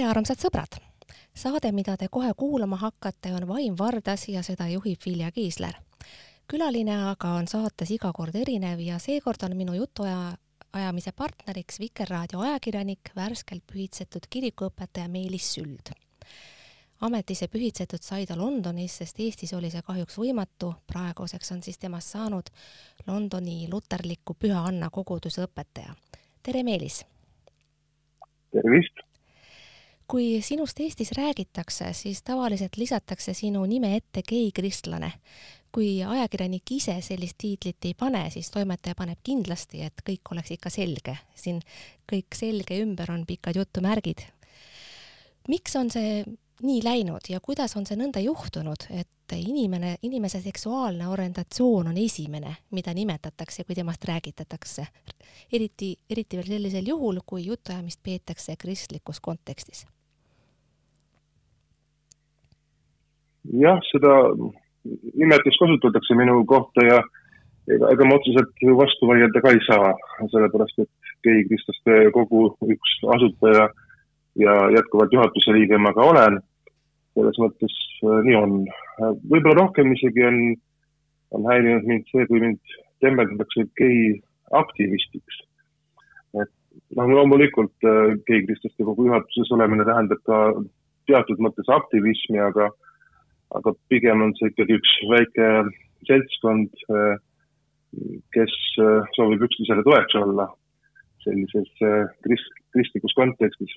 [0.00, 0.76] tere, armsad sõbrad!
[1.36, 5.74] saade, mida te kohe kuulama hakkate, on Vaim Vardas ja seda juhib Vilja Kiisler.
[6.48, 10.38] külaline aga on saates iga kord erinev ja seekord on minu jutuaja,
[10.72, 15.92] ajamise partneriks Vikerraadio ajakirjanik, värskelt pühitsetud kirikuõpetaja Meelis Süld.
[17.00, 22.16] ametisse pühitsetud sai ta Londonis, sest Eestis oli see kahjuks võimatu, praeguseks on siis temast
[22.16, 22.48] saanud
[23.06, 25.94] Londoni luterliku Püha Anna koguduse õpetaja.
[26.42, 27.04] tere, Meelis!
[28.50, 29.09] tervist!
[30.10, 35.12] Kui sinust Eestis räägitakse, siis tavaliselt lisatakse sinu nime ette geikristlane.
[35.70, 40.70] kui ajakirjanik ise sellist tiitlit ei pane, siis toimetaja paneb kindlasti, et kõik oleks ikka
[40.70, 41.16] selge.
[41.34, 41.60] siin
[42.12, 44.26] kõik selge ümber on pikad jutumärgid.
[45.48, 46.24] miks on see
[46.62, 52.56] nii läinud ja kuidas on see nõnda juhtunud, et inimene, inimese seksuaalne orientatsioon on esimene,
[52.70, 54.86] mida nimetatakse, kui temast räägitatakse?
[55.52, 59.86] eriti, eriti veel sellisel juhul, kui jutuajamist peetakse kristlikus kontekstis.
[63.62, 64.14] Jah, seda
[65.14, 66.98] nimetust kasutatakse minu kohta ja
[67.68, 69.92] ega, ega ma otseselt vastu vaielda ka ei saa,
[70.32, 73.68] sellepärast et gei kristlaste kogu üks asutaja
[74.40, 76.40] ja jätkuvalt juhatuse liige ma ka olen
[77.14, 78.56] selles mõttes äh, nii on.
[79.00, 80.40] võib-olla rohkem isegi on,
[81.36, 84.18] on häirinud mind see, kui mind tembeldatakse gei
[84.56, 85.40] aktivistiks.
[86.40, 86.52] et
[86.96, 90.40] noh, loomulikult äh, geikristlaste kogu juhatuses olemine tähendab ka
[91.10, 92.70] teatud mõttes aktivismi, aga,
[93.58, 95.50] aga pigem on see ikkagi üks väike
[96.08, 97.14] seltskond, äh,
[98.34, 98.52] kes
[99.16, 100.46] soovib üksteisele toeks olla
[101.24, 101.70] sellises
[102.22, 103.72] krist-, kristlikus kontekstis.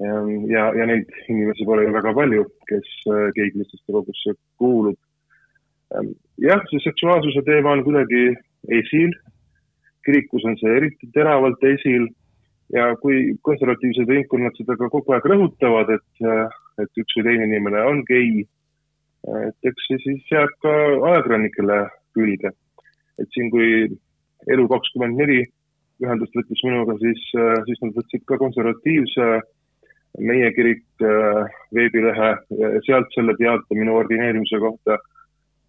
[0.00, 4.96] Ehm, ja, ja neid inimesi pole ju väga palju, kes äh, geiklisteste kogusse kuulub.
[5.92, 8.30] Ehm, jah, see seksuaalsuse teema on kuidagi
[8.80, 9.12] esil,
[10.06, 12.08] kirikus on see eriti teravalt esil
[12.74, 16.26] ja kui konservatiivsed ringkonnad seda ka kogu aeg rõhutavad, et,
[16.82, 18.44] et üks või teine inimene on gei,
[19.46, 20.74] et eks see siis jääb ka
[21.12, 21.80] ajakirjanikele
[22.16, 22.54] külge.
[23.20, 23.88] et siin, kui
[24.48, 25.42] Elu kakskümmend neli
[26.00, 27.20] ühendust võttis minuga, siis,
[27.66, 29.26] siis nad võtsid ka konservatiivse
[30.24, 31.04] meie kirik
[31.76, 32.30] veebilehe
[32.86, 34.96] sealt selle teate minu ordineerimise kohta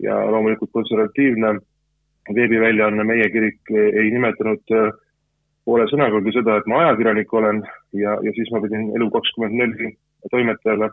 [0.01, 1.57] ja loomulikult konservatiivne
[2.35, 4.91] veebiväljaanne Meie kirik ei nimetanud äh,
[5.65, 7.61] poole sõnagagi seda, et ma ajakirjanik olen
[7.97, 9.93] ja, ja siis ma pidin Elu24 neli
[10.33, 10.89] toimetajale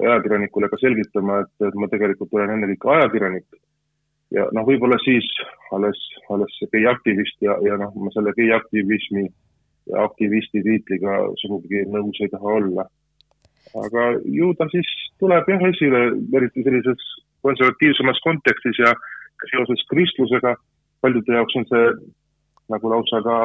[0.00, 3.46] ja ajakirjanikule ka selgitama, et, et ma tegelikult olen ennekõike ajakirjanik.
[4.34, 5.26] ja noh, võib-olla siis
[5.76, 5.98] alles,
[6.32, 9.26] alles see geiaktivist ja, ja noh, ma selle geiaktivismi
[9.92, 12.86] ja aktivisti tiitliga sugugi nõus ei taha olla.
[13.84, 14.02] aga
[14.38, 14.88] ju ta siis
[15.20, 16.02] tuleb jah esile,
[16.38, 17.12] eriti sellises
[17.46, 18.94] konservatiivsemas kontekstis ja
[19.52, 20.56] seoses kristlusega.
[21.00, 21.86] paljude jaoks on see
[22.72, 23.36] nagu lausa ka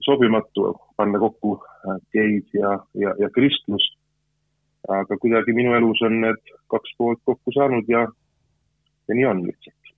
[0.00, 3.96] sobimatu panna kokku äh, geid ja, ja, ja kristlus.
[4.88, 6.40] aga kuidagi minu elus on need
[6.72, 8.06] kaks poolt kokku saanud ja,
[9.08, 9.90] ja nii on lihtsalt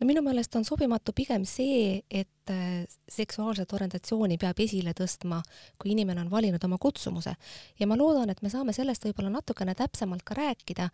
[0.00, 5.40] no minu meelest on sobimatu pigem see, et äh, seksuaalset orientatsiooni peab esile tõstma,
[5.78, 7.36] kui inimene on valinud oma kutsumuse.
[7.78, 10.90] ja ma loodan, et me saame sellest võib-olla natukene täpsemalt ka rääkida,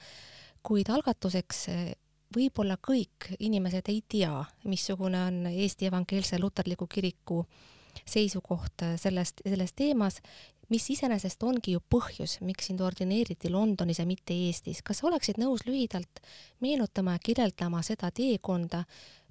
[0.63, 1.85] kuid algatuseks äh,
[2.37, 7.47] võib-olla kõik inimesed ei tea, missugune on Eesti Evangeelse Luterliku Kiriku
[8.05, 10.21] seisukoht äh, sellest, selles teemas
[10.73, 14.81] mis iseenesest ongi ju põhjus, miks sind ordineeriti Londonis ja mitte Eestis.
[14.83, 16.23] kas oleksid nõus lühidalt
[16.65, 18.85] meenutama ja kirjeldama seda teekonda,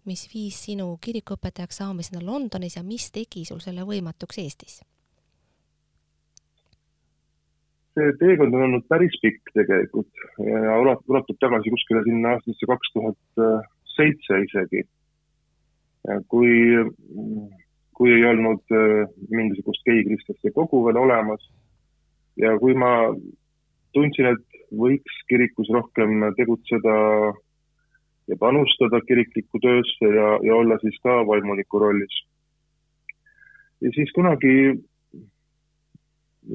[0.06, 4.82] mis viis sinu kirikuõpetajaks saamiseni Londonis ja mis tegi sul selle võimatuks Eestis?
[7.92, 13.42] see teekond on olnud päris pikk tegelikult ja ulatub tagasi kuskile sinna aastasse kaks tuhat
[13.98, 14.86] seitse isegi.
[16.32, 16.54] kui
[18.02, 21.44] kui ei olnud äh, mingisugust geikristlaste kogu veel olemas.
[22.42, 23.12] ja kui ma
[23.94, 26.96] tundsin, et võiks kirikus rohkem tegutseda
[28.32, 32.18] ja panustada kiriklikku töösse ja, ja olla siis ka vaimuliku rollis.
[33.86, 34.56] ja siis kunagi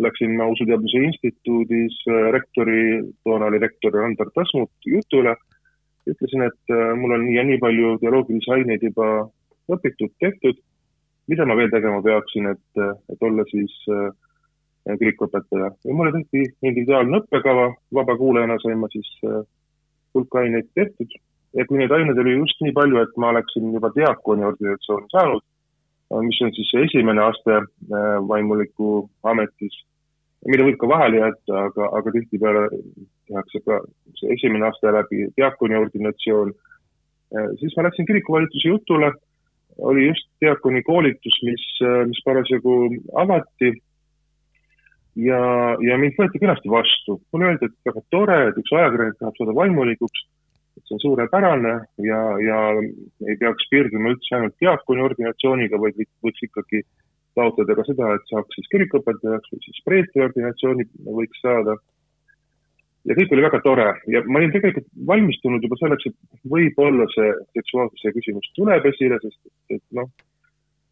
[0.02, 5.38] läksin ma Usuteaduse Instituudis äh, rektori, toona oli rektor Andar Tasmut jutule.
[6.10, 9.28] ütlesin, et äh, mul on nii ja nii palju teoloogilisi aineid juba
[9.70, 10.65] õpitud, tehtud
[11.30, 12.82] mida ma veel tegema peaksin, et,
[13.12, 14.10] et olla siis äh,
[14.86, 19.42] kirikuõpetaja ja mulle tehti individuaalne õppekava, vabakuulajana sain ma siis äh,
[20.14, 21.18] hulk aineid tehtud.
[21.56, 25.44] Ja kui neid aineid oli just nii palju, et ma oleksin juba diakooni organisatsiooni saanud,
[26.22, 29.74] mis on siis esimene aste äh, vaimuliku ametis,
[30.46, 32.66] mida võib ka vahele jätta, aga, aga tihtipeale
[33.26, 33.80] tehakse ka
[34.20, 36.52] see esimene aste läbi diakooni ordinatsioon,
[37.58, 39.08] siis ma läksin kirikuvalitsuse jutule
[39.78, 41.64] oli just diakoni koolitus, mis,
[42.08, 42.76] mis parasjagu
[43.22, 43.72] avati.
[45.16, 45.40] ja,
[45.80, 47.20] ja mind võeti kenasti vastu.
[47.32, 50.26] mulle öeldi, et väga tore, et üks ajakirjanik tahab saada vaimulikuks,
[50.76, 51.74] et see on suurepärane
[52.04, 52.60] ja, ja
[53.28, 56.84] ei peaks piirduma üldse ainult diaakoni ordinatsiooniga, vaid võiks ikkagi
[57.36, 60.88] taotleda ka seda, et saaks siis kirikuõpetajaks või siis preestri ordinatsiooni
[61.20, 61.76] võiks saada.
[63.06, 67.32] Ja kõik oli väga tore ja ma olin tegelikult valmistunud juba selleks, et võib-olla see
[67.58, 70.10] seksuaalsuse küsimus tuleb esile, sest et noh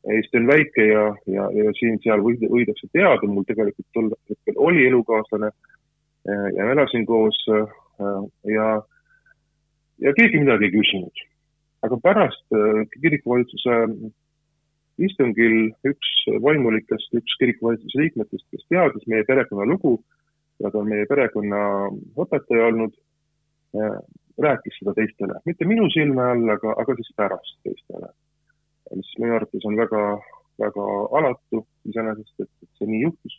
[0.05, 5.49] Eesti on väike ja, ja, ja siin-seal võidakse teada, mul tegelikult tol hetkel oli elukaaslane
[5.49, 7.71] eh, ja ma elasin koos eh,
[8.53, 8.67] ja,
[10.05, 11.25] ja keegi midagi ei küsinud.
[11.89, 13.79] aga pärast eh, kirikuvalitsuse
[15.05, 16.13] istungil üks
[16.45, 19.97] vaimulikest, üks kirikuvalitsuse liikmetest, kes teadis meie perekonna lugu
[20.63, 21.61] ja ta on meie perekonna
[22.25, 22.95] õpetaja olnud,
[24.43, 28.11] rääkis seda teistele, mitte minu silme all, aga, aga siis pärast teistele.
[28.95, 30.03] Mis minu arvates on väga,
[30.61, 30.87] väga
[31.19, 33.39] alatu iseenesest, et, et see nii juhtus.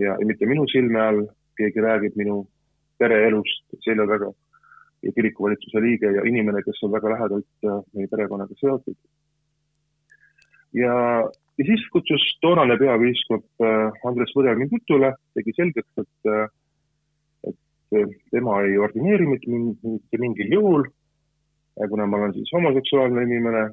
[0.00, 1.22] ja, mitte minu silme all,
[1.58, 2.42] keegi räägib minu
[2.98, 4.32] pereelust selja taga.
[5.04, 8.96] Ja kirikuvalitsuse liige ja inimene, kes on väga lähedalt äh, meie perekonnaga seotud.
[10.74, 10.94] ja,
[11.58, 18.18] ja siis kutsus toonane peapiiskop äh, Andres Põder mind jutule, tegi selgeks, et, äh, et
[18.34, 20.86] tema ei ordineeri mitte mingil juhul,
[21.90, 23.68] kuna ma olen siis homoseksuaalne inimene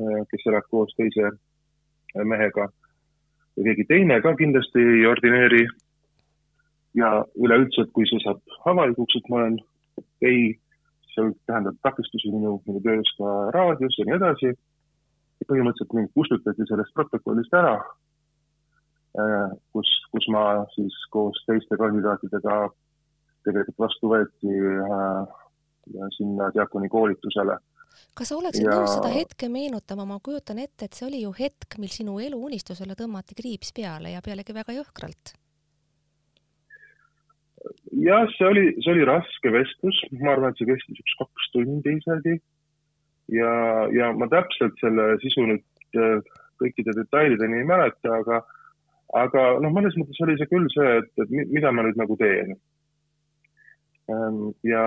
[0.00, 2.64] Äh, kes elab koos teise äh, mehega
[3.56, 5.66] ja keegi teine ka kindlasti ei ordineeri.
[6.94, 7.08] ja
[7.40, 9.54] üleüldse, et kui see saab avalikuks, et ma olen
[10.20, 10.40] gei,
[11.14, 14.50] see tähendab takistusi minu, minu töös ka raadios ja nii edasi.
[15.52, 17.76] Põhimõtteliselt mind kustutati sellest protokollist ära,
[19.20, 22.62] äh, kus, kus ma siis koos teiste kandidaatidega
[23.46, 24.56] tegelikult vastu võeti
[26.14, 27.56] sinna diakoni koolitusele
[28.16, 28.74] kas sa oleksid ja...
[28.76, 32.96] nõus seda hetke meenutama, ma kujutan ette, et see oli ju hetk, mil sinu eluunistusele
[32.98, 35.34] tõmmati kriips peale ja pealegi väga jõhkralt.
[38.02, 41.96] jah, see oli, see oli raske vestlus, ma arvan, et see kestis üks kaks tundi
[42.00, 42.38] isegi.
[43.34, 43.52] Ja,
[43.94, 46.18] ja ma täpselt selle sisu nüüd äh,
[46.62, 48.42] kõikide detailideni ei mäleta, aga,
[49.18, 52.54] aga noh, mõnes mõttes oli see küll see, et, et mida ma nüüd nagu teen.
[54.12, 54.84] Ähm, ja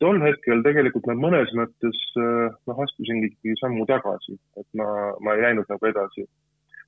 [0.00, 4.86] tol hetkel tegelikult ma mõnes mõttes noh, astusin ikkagi sammu tagasi, et ma,
[5.20, 6.24] ma ei läinud nagu edasi.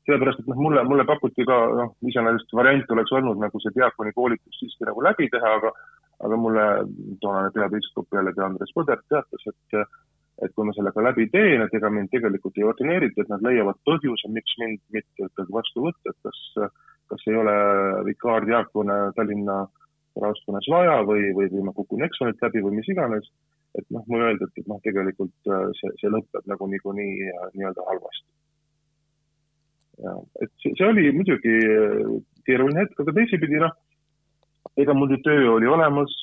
[0.07, 4.15] sellepärast, et noh, mulle, mulle pakuti ka noh, iseenesest variant oleks olnud nagu see diakoni
[4.17, 5.71] koolitus siiski nagu läbi teha, aga
[6.23, 6.65] aga mulle
[7.21, 9.83] toonane peapiiskop jällegi Andres Põder teatas, et
[10.43, 13.79] et kui ma sellega läbi teen, et ega mind tegelikult ei ordineerita, et nad leiavad
[13.87, 16.41] põhjuse, miks mind mitte ikkagi vastu võtta, et kas,
[17.13, 17.55] kas ei ole
[18.09, 19.61] vikaardiakone Tallinna
[20.21, 23.29] raoskonnas vaja või, või, või ma kukun eksamilt läbi või mis iganes.
[23.79, 27.47] et noh, mulle öeldi, et, et noh, tegelikult äh, see, see lõpeb nagu niikuinii äh,
[27.55, 28.27] nii-öelda halvasti.
[30.05, 30.13] ja
[30.45, 32.03] et see, see oli muidugi äh,
[32.45, 33.73] keeruline hetk, aga teisipidi noh,
[34.77, 36.15] ega mul töö oli olemas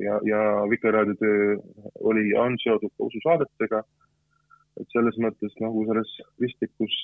[0.00, 0.40] ja, ja
[0.70, 1.56] Vikerraadio töö
[2.00, 3.82] oli on seotud ka ususaadetega.
[4.80, 6.94] et selles mõttes nagu selles kristlikus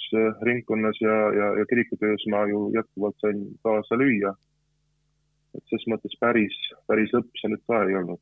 [0.43, 4.35] ringkonnas ja, ja, ja kirikutöös ma ju jätkuvalt sain kaasa lüüa
[5.55, 6.57] et ses mõttes päris,
[6.89, 8.21] päris lõpp see nüüd ka ei olnud.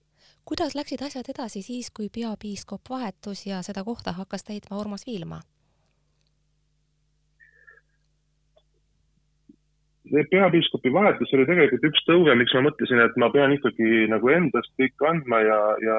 [0.49, 5.41] kuidas läksid asjad edasi siis, kui peapiiskop vahetus ja seda kohta hakkas täitma Urmas Viilma?
[10.31, 14.73] Peapiiskopi vahetus oli tegelikult üks tõuge, miks ma mõtlesin, et ma pean ikkagi nagu endast
[14.81, 15.99] kõik andma ja, ja,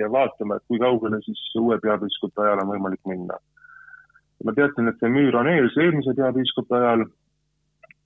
[0.00, 3.40] ja vaatama, et kui kaugele siis uue peapiiskopi ajal on võimalik minna.
[4.44, 7.04] ma teadsin, et see müür on ees eelmise peapiiskopi ajal,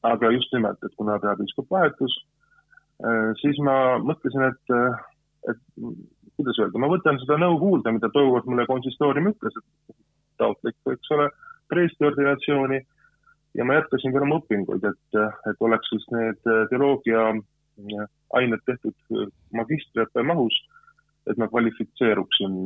[0.07, 2.15] aga just nimelt, et kuna peapiiskop vahetus,
[2.99, 5.03] Äh, siis ma mõtlesin, et, äh,
[5.53, 5.61] et
[6.39, 9.95] kuidas öelda, ma võtan seda nõu kuulda, mida tookord mulle konsistoorium ütles, et
[10.43, 11.29] taotle ikka, eks ole,
[11.71, 12.81] preesti ordinatsiooni
[13.59, 19.29] ja ma jätkasin veel oma õpinguid, et, et oleks siis need teoloogia äh, ained tehtud
[19.57, 20.57] magistriõppe mahus,
[21.31, 22.63] et ma kvalifitseeruksin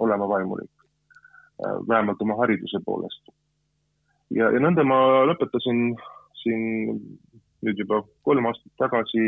[0.00, 0.72] olema vaimulik,
[1.88, 3.32] vähemalt oma hariduse poolest.
[4.30, 4.98] ja, ja nõnda ma
[5.28, 5.92] lõpetasin
[6.40, 6.62] siin
[7.66, 9.22] nüüd juba kolm aastat tagasi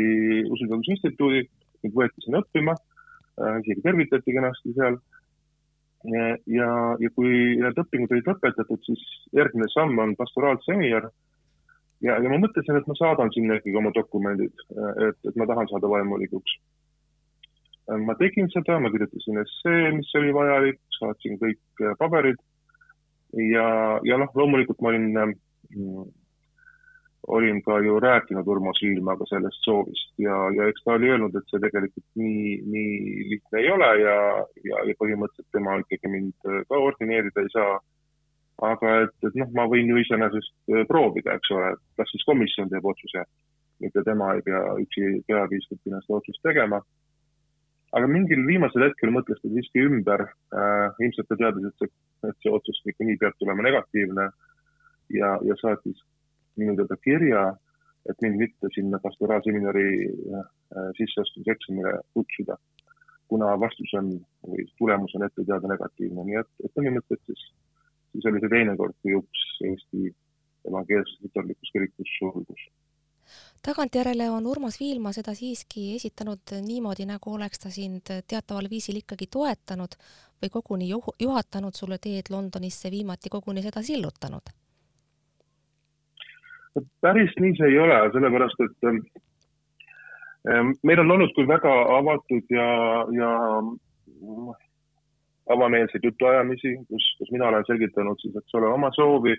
[0.49, 1.45] Usuteaduse Instituudi,
[1.83, 2.75] mind võeti sinna õppima,
[3.39, 4.99] äh, isegi tervitati kenasti seal.
[6.07, 9.01] Ja, ja kui need õpingud olid lõpetatud, siis
[9.35, 11.09] järgmine samm on pastoraalseminar.
[12.05, 14.53] ja, ja ma mõtlesin, et ma saadan sinna ikkagi oma dokumendid,
[15.07, 16.59] et, et ma tahan saada vaimulikuks.
[18.05, 22.37] Ma tegin seda, ma kirjutasin essee, mis oli vajalik, saatsin kõik paberid
[23.33, 23.65] ja,
[24.05, 25.09] ja noh, loomulikult ma olin
[27.27, 31.51] olin ka ju rääkinud Urmas Viilmaga sellest soovist ja, ja eks ta oli öelnud, et
[31.51, 34.17] see tegelikult nii, nii lihtne ei ole ja,
[34.69, 37.79] ja, ja põhimõtteliselt tema ikkagi mind ka ordineerida ei saa.
[38.69, 42.67] aga et, et noh, ma võin ju iseenesest proovida, eks ole, et las siis komisjon
[42.71, 43.21] teeb otsuse,
[43.79, 46.81] mitte tema ei pea üksi peapiiskopina seda otsust tegema.
[47.95, 51.91] aga mingil viimasel hetkel mõtles ta siiski ümber äh,, ilmselt ta teadis, et see,
[52.29, 54.27] et see otsus niikuinii peab tulema negatiivne
[55.09, 56.03] ja, ja saatis
[56.59, 57.43] minu teada kirja,
[58.09, 60.45] et mind mitte sinna pastoraalseminari äh,
[60.97, 62.57] sisseastumiseksamile kutsuda,
[63.29, 64.13] kuna vastus on
[64.47, 67.45] või tulemus on ette teada negatiivne, nii et, et põhimõtteliselt siis,
[68.13, 70.11] siis oli see teine kord, kui uks Eesti
[70.69, 72.69] evangeelses luterlikus kirikus sulgus
[73.61, 79.27] tagantjärele on Urmas Viilma seda siiski esitanud niimoodi, nagu oleks ta sind teataval viisil ikkagi
[79.27, 79.97] toetanud
[80.41, 84.49] või koguni juhatanud sulle teed Londonisse, viimati koguni seda sillutanud
[87.01, 89.01] päris nii see ei ole, sellepärast et ähm,
[90.49, 92.69] ähm, meil on olnud küll väga avatud ja,
[93.15, 93.31] ja
[95.55, 99.35] avameelseid jutuajamisi, kus, kus mina olen selgitanud siis, eks ole, oma soovi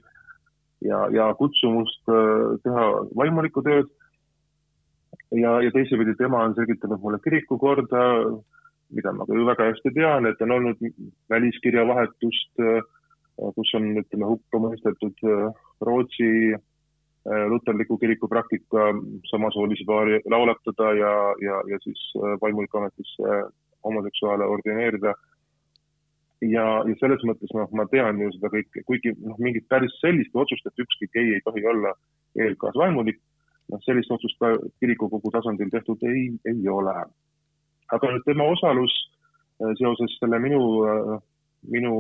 [0.87, 3.90] ja, ja kutsumust äh, teha vaimulikku tööd.
[5.30, 8.06] ja, ja teisipidi tema on selgitanud mulle kirikukorda,
[8.90, 10.82] mida ma ka ju väga hästi tean, et on olnud
[11.30, 12.82] väliskirjavahetust, äh,
[13.54, 16.69] kus on, ütleme, hukka mõistetud äh, Rootsi Äh,
[17.24, 18.78] luterliku kiriku praktika
[19.30, 23.52] samasoolisi paari lauletada ja, ja, ja siis äh, vaimuliku ametisse äh,
[23.84, 25.14] homoseksuaale ordineerida.
[26.40, 30.32] ja, ja selles mõttes noh, ma tean ju seda kõike, kuigi noh, mingit päris sellist
[30.34, 31.92] otsust, et ükski gei ei tohi olla
[32.40, 33.20] ELK-s vaimulik,
[33.68, 36.96] noh, sellist otsust ka kirikukogu tasandil tehtud ei, ei ole.
[37.92, 38.94] aga nüüd tema osalus
[39.76, 40.60] seoses selle minu,
[41.68, 41.94] minu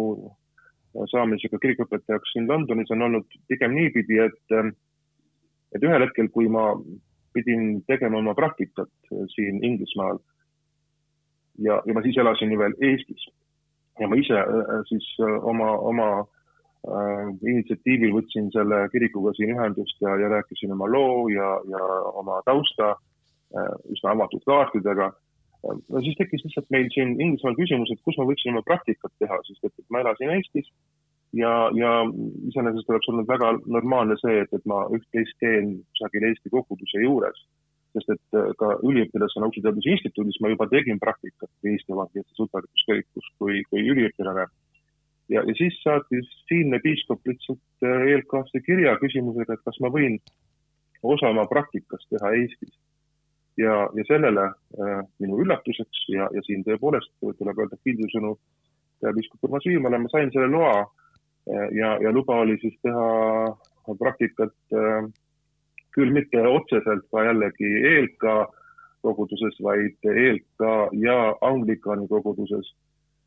[1.12, 4.56] saamisega kirikuõpetajaks siin Londonis on olnud pigem niipidi, et
[5.74, 6.72] et ühel hetkel, kui ma
[7.34, 8.90] pidin tegema oma praktikat
[9.34, 10.18] siin Inglismaal
[11.62, 13.28] ja, ja ma siis elasin ju veel Eestis
[14.00, 20.00] ja ma ise äh, siis äh, oma, oma äh, initsiatiivil võtsin selle kirikuga siin ühendust
[20.02, 21.82] ja, ja rääkisin oma loo ja, ja
[22.22, 25.12] oma tausta äh, üsna avatud kaartidega.
[25.62, 29.42] no siis tekkis lihtsalt meil siin Inglismaal küsimus, et kus ma võiksin oma praktikat teha,
[29.46, 30.70] sest et ma elasin Eestis
[31.32, 31.90] ja, ja
[32.48, 37.46] iseenesest oleks olnud väga normaalne see, et, et ma üht-teist teen kusagil Eesti koguduse juures.
[37.90, 43.30] sest et äh, ka üliõpilasena Usu Teaduse Instituudis ma juba tegin praktikat Eesti Evangeelses Luterlikus
[43.38, 44.46] kui, kui üliõpilane.
[45.28, 50.20] ja, ja siis saatis siinne piiskop lihtsalt äh, ELK-sse kirja küsimusega, et kas ma võin
[51.02, 52.74] osa oma praktikast teha Eestis.
[53.58, 58.36] ja, ja sellele äh, minu üllatuseks ja, ja siin tõepoolest tuleb öelda kiidusõnu
[59.00, 60.86] peapiiskop Urmas Viimale, ma sain selle loa
[61.72, 63.08] ja, ja luba oli siis teha
[63.98, 65.08] praktikat äh,
[65.94, 68.26] küll mitte otseselt ka jällegi ELK
[69.02, 70.66] koguduses, vaid ELK
[71.00, 72.74] ja Anglikani koguduses,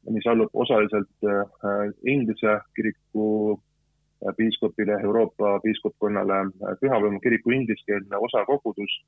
[0.09, 3.27] mis allub osaliselt äh, Inglise kiriku
[3.57, 6.45] äh, piiskopile, Euroopa piiskopkonnale.
[6.81, 9.01] pühavõimu kiriku ingliskeelne osa kogudus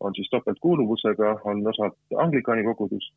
[0.00, 3.12] on siis topeltkuuluvusega, on osad Anglikani kogudus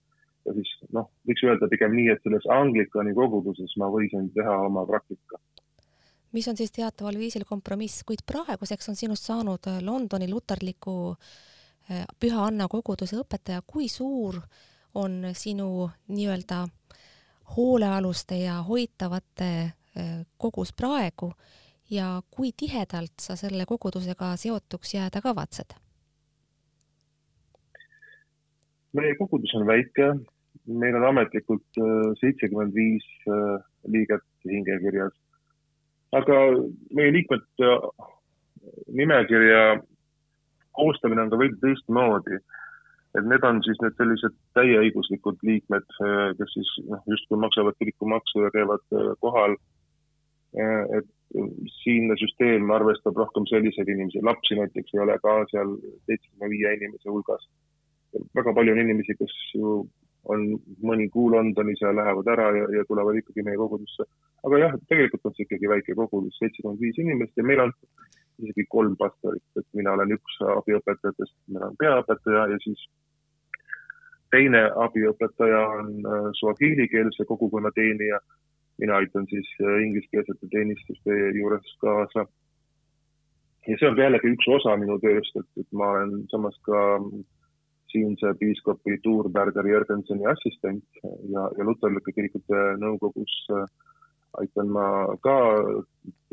[0.45, 4.85] ja siis noh, võiks öelda pigem nii, et selles Anglikani koguduses ma võisin teha oma
[4.89, 5.39] praktika.
[6.33, 12.05] mis on siis teataval viisil kompromiss, kuid praeguseks on sinust saanud äh, Londoni luterliku äh,
[12.19, 14.39] Püha Anna koguduse õpetaja, kui suur
[14.95, 16.65] on sinu nii-öelda
[17.55, 21.31] hoolealuste ja hoitavate äh, kogus praegu
[21.89, 25.77] ja kui tihedalt sa selle kogudusega seotuks jääda kavatsed?
[28.93, 30.11] meie kogudus on väike,
[30.67, 35.13] meil on ametlikult äh, seitsekümmend viis äh, liiget hingekirjas.
[36.13, 36.39] aga
[36.93, 38.07] meie liikmete äh,
[38.87, 39.81] nimekirja
[40.77, 42.39] koostamine on ka veidi teistmoodi.
[43.17, 45.83] et need on siis need sellised täieõiguslikud liikmed,
[46.37, 48.87] kes siis noh, justkui maksavad kirikumaksu ja käivad
[49.21, 49.53] kohal.
[50.97, 51.11] et
[51.81, 55.75] siinne süsteem arvestab rohkem selliseid inimesi, lapsi näiteks ei ole ka seal
[56.07, 57.45] seitsmekümne viie inimese hulgas
[58.37, 59.75] väga palju on inimesi, kes ju
[60.31, 60.43] on
[60.83, 64.05] mõni kuu Londonis ja lähevad ära ja, ja tulevad ikkagi meie kogudusse.
[64.47, 67.73] aga jah, tegelikult on see ikkagi väike kogudus, seitsekümmend viis inimest ja meil on
[68.41, 72.85] isegi kolm pastorit, et mina olen üks abiõpetajatest, meil on peaõpetaja ja siis
[74.33, 78.19] teine abiõpetaja on äh, suahiilikeelse kogukonna teenija.
[78.81, 82.25] mina aitan siis äh, ingliskeelsete teenistuste juures kaasa.
[83.67, 86.79] ja see on jällegi üks osa minu tööst, et, et ma olen samas ka
[87.93, 93.67] siinse piiskopi Tuurberger Jürgensoni assistent ja, ja luterlike kirikute nõukogus äh,
[94.41, 94.85] aitan ma
[95.25, 95.35] ka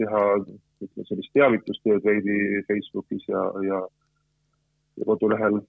[0.01, 3.83] teha ütleme sellist teavitustööd veidi Facebookis ja, ja,
[5.01, 5.61] ja kodulehel.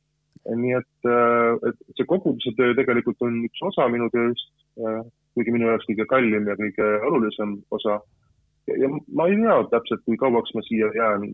[0.62, 5.03] nii et, äh, et see koguduse töö tegelikult on üks osa minu tööst, äh,
[5.36, 8.00] kuigi minu jaoks kõige kallim ja kõige olulisem osa.
[8.67, 11.25] Ja ma ei tea täpselt, kui kauaks ma siia jään.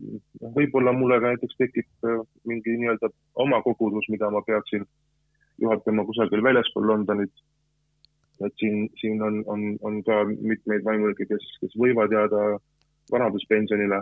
[0.56, 4.86] võib-olla mulle ka näiteks tekib äh, mingi nii-öelda oma kogudus, mida ma peaksin
[5.60, 7.32] juhatama kusagil väljaspool Londonit.
[8.46, 12.58] et siin, siin on, on, on ka mitmeid vaimulikke, kes, kes võivad jääda
[13.10, 13.98] vanaduspensionile.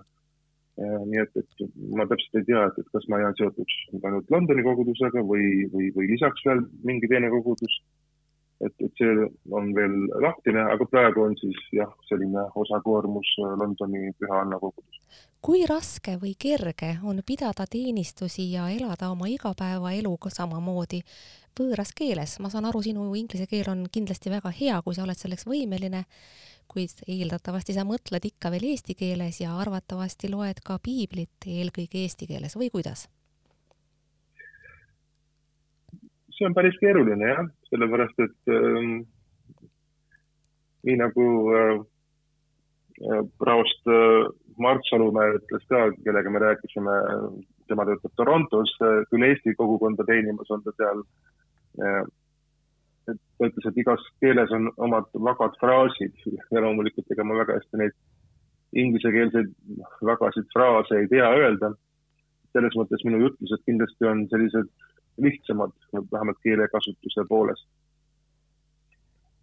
[0.76, 4.30] Äh, nii et, et ma täpselt ei tea, et, et kas ma jään seotuks ainult
[4.30, 7.80] Londoni kogudusega või, või, või lisaks veel mingi teine kogudus
[8.60, 14.12] et, et see on veel lahtine, aga praegu on siis jah, selline osakoormus äh, Londoni
[14.18, 15.00] Püha Anna kogudus.
[15.46, 21.02] kui raske või kerge on pidada teenistusi ja elada oma igapäevaelu ka samamoodi
[21.56, 25.18] võõras keeles, ma saan aru, sinu inglise keel on kindlasti väga hea, kui sa oled
[25.18, 26.04] selleks võimeline,
[26.68, 32.28] kuid eeldatavasti sa mõtled ikka veel eesti keeles ja arvatavasti loed ka piiblit eelkõige eesti
[32.28, 33.06] keeles või kuidas?
[36.36, 38.88] See on päris keeruline jah, sellepärast et äh,
[40.86, 41.78] nii nagu äh,
[43.06, 44.26] äh, praost äh,
[44.58, 46.92] Mart Salumäe ütles ka, kellega me rääkisime,
[47.68, 51.02] tema töötab Torontos äh,, küll Eesti kogukonda teenimas on ta seal
[51.82, 52.04] äh,.
[53.06, 57.58] et ta ütles, et igas keeles on omad vagad fraasid ja loomulikult ega ma väga
[57.58, 57.98] hästi neid
[58.76, 59.52] inglisekeelseid
[60.08, 61.74] vagasid fraase ei tea öelda.
[62.56, 64.70] selles mõttes minu jutlused kindlasti on sellised
[65.22, 65.72] lihtsamad,
[66.12, 67.66] vähemalt keelekasutuse poolest.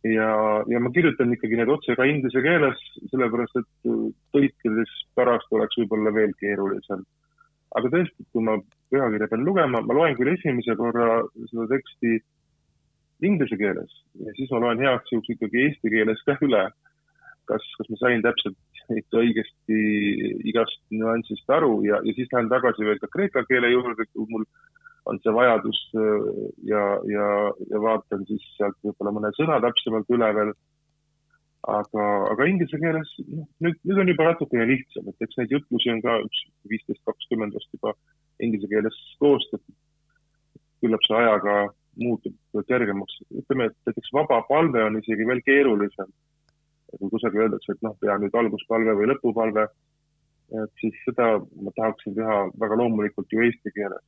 [0.03, 0.29] ja,
[0.67, 2.79] ja ma kirjutan ikkagi need otse ka inglise keeles,
[3.11, 3.91] sellepärast et
[4.35, 7.05] tõlkides pärast oleks võib-olla veel keerulisem.
[7.75, 8.57] aga tõesti, kui ma
[8.91, 12.19] pühakirja pean lugema, ma loen küll esimese korra seda teksti
[13.23, 16.67] inglise keeles ja siis ma loen heaks juhuks ikkagi eesti keeles ka üle.
[17.49, 18.55] kas, kas ma sain täpselt
[18.91, 19.79] ikka õigesti
[20.47, 24.45] igast nüansist aru ja, ja siis lähen tagasi veel ka kreeka keele juurde, kui mul
[25.05, 26.27] on see vajadus äh,
[26.71, 26.83] ja,
[27.15, 27.25] ja,
[27.71, 30.53] ja vaatan siis sealt võib-olla mõne sõna täpsemalt üle veel.
[31.63, 35.93] aga, aga inglise keeles, noh, nüüd, nüüd on juba natukene lihtsam, et eks neid jutlusi
[35.93, 37.93] on ka üks viisteist, kakskümmend vast juba
[38.43, 39.77] inglise keeles koostatud.
[40.83, 41.55] küllap see ajaga
[42.03, 43.15] muutub kergemaks.
[43.31, 46.11] ütleme, et näiteks vaba palve on isegi veel keerulisem.
[46.99, 49.63] kui kusagil öeldakse, et noh, pea nüüd alguspalve või lõpupalve,
[50.63, 54.03] et siis seda ma tahaksin teha väga loomulikult ju eesti keeles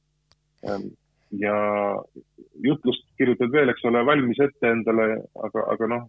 [1.40, 1.56] ja
[2.64, 5.08] jutlust kirjutad veel, eks ole, valmis ette endale,
[5.48, 6.08] aga, aga noh,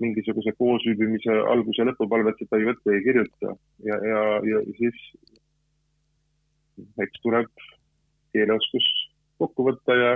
[0.00, 5.00] mingisuguse koosviibimise algus- ja lõpupalvet seda ju ette ei kirjuta ja, ja, ja siis
[7.04, 7.50] eks tuleb
[8.32, 8.86] keeleoskus
[9.40, 10.12] kokku võtta ja,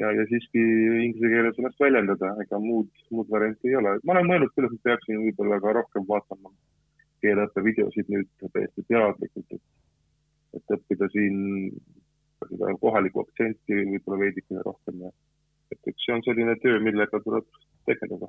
[0.00, 0.62] ja, ja siiski
[1.06, 3.96] inglise keeles ennast väljendada, ega muud, muud varianti ei ole.
[4.02, 6.52] ma olen mõelnud sellest, et peaksin võib-olla ka rohkem vaatama
[7.22, 9.66] keeleõppe videosid nüüd täiesti teadlikult, et,
[10.58, 11.36] et õppida siin
[12.50, 15.12] seda kohalikku aktsenti võib-olla veidikene rohkem ja
[15.72, 17.46] et eks see on selline töö, millega tuleb
[17.88, 18.28] tegeleda.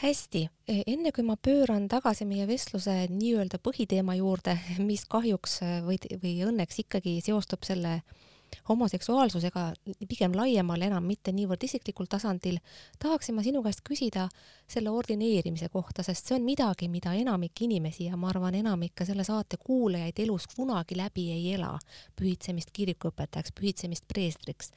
[0.00, 5.98] hästi, e, enne kui ma pööran tagasi meie vestluse nii-öelda põhiteema juurde, mis kahjuks või,
[6.22, 8.29] või õnneks ikkagi seostub selle äh,
[8.68, 9.64] homoseksuaalsusega
[10.08, 12.58] pigem laiemal, enam mitte niivõrd isiklikul tasandil,
[13.02, 14.28] tahaksin ma sinu käest küsida
[14.70, 19.06] selle ordineerimise kohta, sest see on midagi, mida enamik inimesi ja ma arvan, enamik ka
[19.08, 21.76] selle saate kuulajaid elus kunagi läbi ei ela,
[22.16, 24.72] pühitsemist kirikuõpetajaks, pühitsemist preestriks.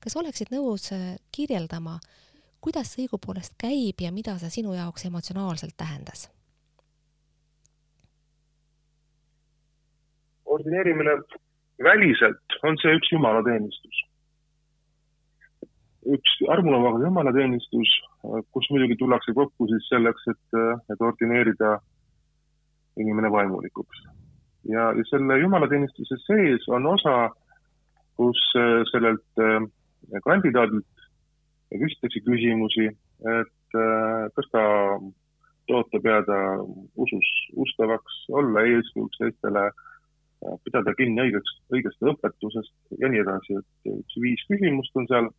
[0.00, 1.98] kas oleksid nõus äh, kirjeldama,
[2.60, 6.28] kuidas see õigupoolest käib ja mida see sinu jaoks emotsionaalselt tähendas?
[10.48, 11.10] ordineerimine
[11.82, 14.04] väliselt on see üks jumalateenistus.
[16.08, 17.90] üks armulavaga jumalateenistus,
[18.54, 20.60] kus muidugi tullakse kokku siis selleks, et,
[20.92, 21.74] et ordineerida
[22.96, 24.04] inimene vaimulikuks.
[24.64, 27.16] ja, ja selle jumalateenistuse sees on osa,
[28.16, 28.40] kus
[28.92, 29.68] sellelt eh,
[30.24, 31.06] kandidaadilt
[31.70, 32.88] küsitakse küsimusi,
[33.38, 34.64] et eh, kas ta
[35.68, 36.38] tõotab jääda
[36.96, 37.28] usus
[37.66, 39.68] ustavaks, olla eeskujuks teistele
[40.64, 45.30] pidada kinni õigeks, õigest õpetusest ja nii edasi, et üks viis küsimust on seal,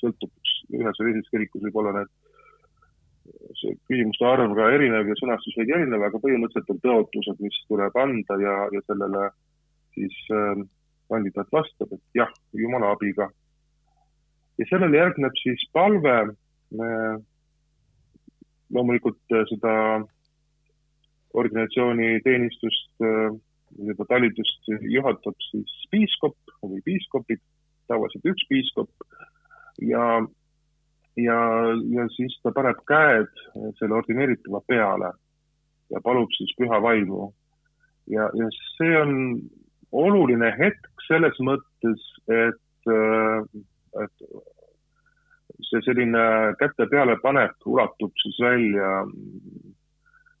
[0.00, 0.32] sõltub
[0.74, 2.10] ühes või teises kirikus võib olla need,
[3.60, 8.02] see küsimuste arv ka erinev ja sõnastus veidi erinev, aga põhimõtteliselt on tõotused, mis tuleb
[8.02, 9.30] anda ja, ja sellele
[9.94, 10.66] siis äh,
[11.08, 13.30] kandidaat vastab, et jah, jumala abiga.
[14.58, 17.18] ja sellele järgneb siis palve äh,
[18.74, 19.74] loomulikult äh, seda
[21.38, 23.30] organisatsiooni teenistust äh,
[23.78, 27.40] seda talitust juhatab siis piiskop või piiskopid,
[27.88, 28.90] tavaliselt üks piiskop
[29.82, 30.04] ja,
[31.16, 31.38] ja,
[31.94, 33.30] ja siis ta paneb käed
[33.78, 35.12] selle ordineeritava peale
[35.92, 37.30] ja palub siis püha vaimu.
[38.10, 39.14] ja, ja see on
[39.92, 42.90] oluline hetk selles mõttes, et,
[44.02, 44.26] et
[45.70, 46.24] see selline
[46.60, 48.92] käte pealepanek ulatub siis välja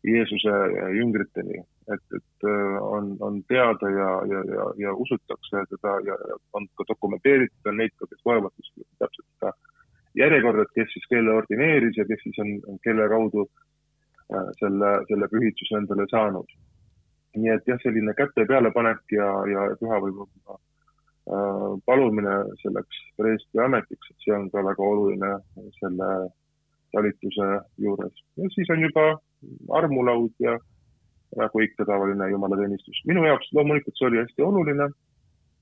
[0.08, 0.54] Jeesuse
[0.94, 1.62] jüngriteni,
[1.94, 2.46] et, et
[2.80, 6.16] on, on teada ja, ja, ja, ja usutakse teda ja
[6.52, 8.54] on ka dokumenteeritud, on neid ka, kes loevad
[8.98, 9.52] täpselt seda
[10.18, 13.48] järjekorda, et kes siis kelle ordineeris ja kes siis on, kelle kaudu
[14.60, 16.56] selle, selle pühitsuse endale saanud.
[17.38, 20.26] nii et jah, selline käte pealepanek ja, ja pühavõimu
[21.28, 25.28] Äh, palumine selleks preestri ametiks, et see on ka väga oluline
[25.76, 26.06] selle
[26.94, 27.48] talituse
[27.84, 28.22] juures.
[28.40, 29.04] ja siis on juba
[29.80, 30.54] armulaud ja
[31.36, 33.02] nagu ikka tavaline jumalateenistus.
[33.06, 34.88] minu jaoks loomulikult see oli hästi oluline.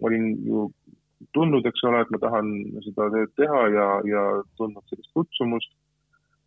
[0.00, 0.70] ma olin ju
[1.33, 2.52] tundnud, eks ole, et ma tahan
[2.85, 4.22] seda tööd teha ja, ja
[4.61, 5.72] tundnud sellist kutsumust.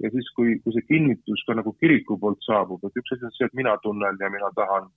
[0.03, 3.35] ja siis, kui, kui see kinnitus ka nagu kiriku poolt saabub, et üks asi on
[3.35, 4.87] see, et mina tunnen ja mina tahan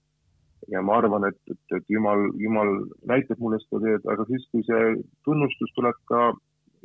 [0.71, 2.71] ja ma arvan, et, et, et Jumal, Jumal
[3.11, 4.93] näitab mulle seda teed, aga siis, kui see
[5.27, 6.29] tunnustus tuleb ka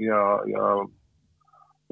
[0.01, 0.71] ja, ja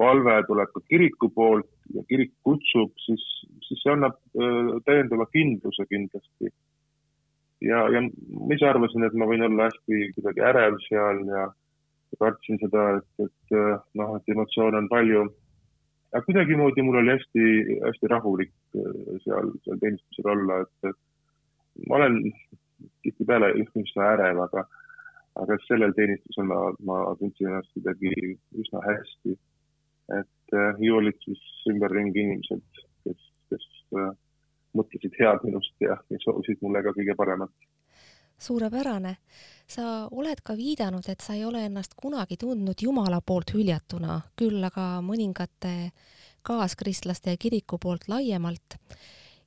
[0.00, 3.24] palve tuleb ka kiriku poolt ja kirik kutsub, siis,
[3.66, 6.52] siis see annab äh, täiendava kindluse kindlasti.
[7.64, 11.46] ja, ja ma ise arvasin, et ma võin olla hästi kuidagi ärev seal ja
[12.20, 15.26] kartsin seda, et, et äh, noh, et emotsioone on palju.
[16.12, 17.46] aga kuidagimoodi mul oli hästi,
[17.84, 20.96] hästi rahulik äh, seal, seal teenistusel olla, et,
[21.88, 22.20] ma olen
[23.04, 24.64] tihtipeale üsna ärev, aga,
[25.42, 28.14] aga sellel teenistusel ma, ma tundsin ennast kuidagi
[28.62, 29.36] üsna hästi.
[30.16, 32.62] et äh, ju olid siis ümberringi inimesed,
[33.04, 34.12] kes, kes äh,
[34.76, 37.52] mõtlesid head minust ja, ja soovisid mulle ka kõige paremat
[38.38, 39.16] suurepärane.
[39.66, 44.62] sa oled ka viidanud, et sa ei ole ennast kunagi tundnud Jumala poolt hüljatuna, küll
[44.64, 45.90] aga mõningate
[46.46, 48.76] kaaskristlaste ja kiriku poolt laiemalt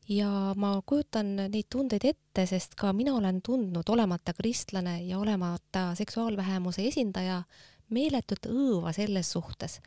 [0.10, 5.94] ja ma kujutan neid tundeid ette, sest ka mina olen tundnud, olemata kristlane ja olemata
[5.96, 7.44] seksuaalvähemuse esindaja,
[7.90, 9.80] meeletut õõva selles suhtes,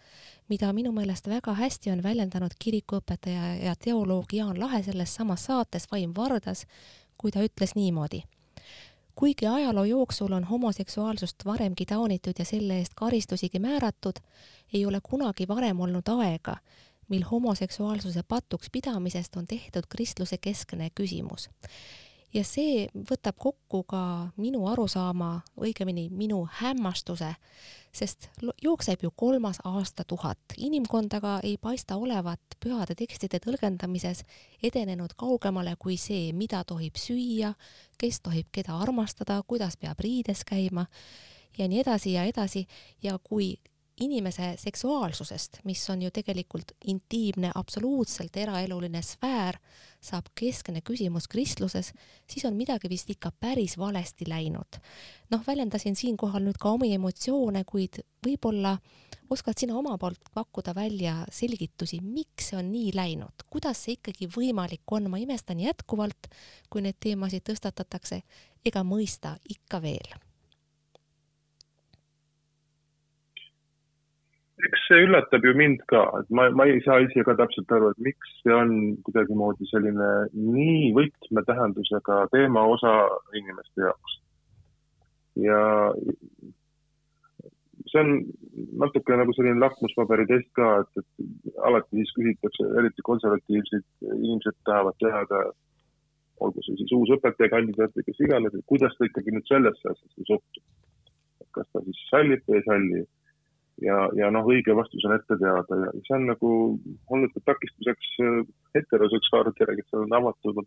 [0.49, 5.89] mida minu meelest väga hästi on väljendanud kirikuõpetaja ja teoloog Jaan Lahe selles samas saates
[5.93, 6.67] Vaim Vardas,
[7.19, 8.23] kui ta ütles niimoodi.
[9.15, 14.17] kuigi ajaloo jooksul on homoseksuaalsust varemgi taunitud ja selle eest karistusigi määratud,
[14.73, 16.57] ei ole kunagi varem olnud aega,
[17.09, 21.51] mil homoseksuaalsuse patuks pidamisest on tehtud kristluse keskne küsimus.
[22.35, 24.03] Ja see võtab kokku ka
[24.41, 27.35] minu arusaama, õigemini minu hämmastuse,
[27.93, 28.29] sest
[28.63, 34.25] jookseb ju kolmas aastatuhat, inimkond aga ei paista olevat pühade tekstide tõlgendamises
[34.63, 37.53] edenenud kaugemale kui see, mida tohib süüa,
[38.01, 40.87] kes tohib keda armastada, kuidas peab riides käima
[41.59, 42.67] ja nii edasi ja edasi.
[43.03, 43.57] Ja kui
[44.03, 49.59] inimese seksuaalsusest, mis on ju tegelikult intiimne, absoluutselt eraeluline sfäär,
[50.03, 51.93] saab keskne küsimus kristluses,
[52.27, 54.81] siis on midagi vist ikka päris valesti läinud.
[55.31, 58.77] noh, väljendasin siinkohal nüüd ka omi emotsioone, kuid võib-olla
[59.33, 64.29] oskad sina oma poolt pakkuda välja selgitusi, miks see on nii läinud, kuidas see ikkagi
[64.37, 66.29] võimalik on, ma imestan jätkuvalt,
[66.71, 68.21] kui neid teemasid tõstatatakse,
[68.67, 70.13] ega mõista ikka veel
[74.69, 77.91] eks see üllatab ju mind ka, et ma, ma ei saa ise ka täpselt aru,
[77.93, 78.73] et miks see on
[79.07, 82.93] kuidagimoodi selline nii võtmetähendusega teema osa
[83.39, 84.19] inimeste jaoks.
[85.43, 85.61] ja
[87.91, 88.13] see on
[88.85, 94.99] natuke nagu selline lakmuspaberi test ka, et, et alati siis küsitakse, eriti konservatiivsed inimesed tahavad
[95.03, 95.43] teada,
[96.43, 100.29] olgu see siis uus õpetajakandidaat või kes iganes, et kuidas ta ikkagi nüüd sellesse asjasse
[100.31, 100.65] suhtub.
[101.53, 103.03] kas ta siis sallib või ei salli
[103.81, 106.53] ja, ja noh, õige vastus on ette teada ja see on nagu
[107.11, 108.41] olnud ka takistuseks äh,
[108.77, 110.63] heteroseksuaalidele, kes on avatud,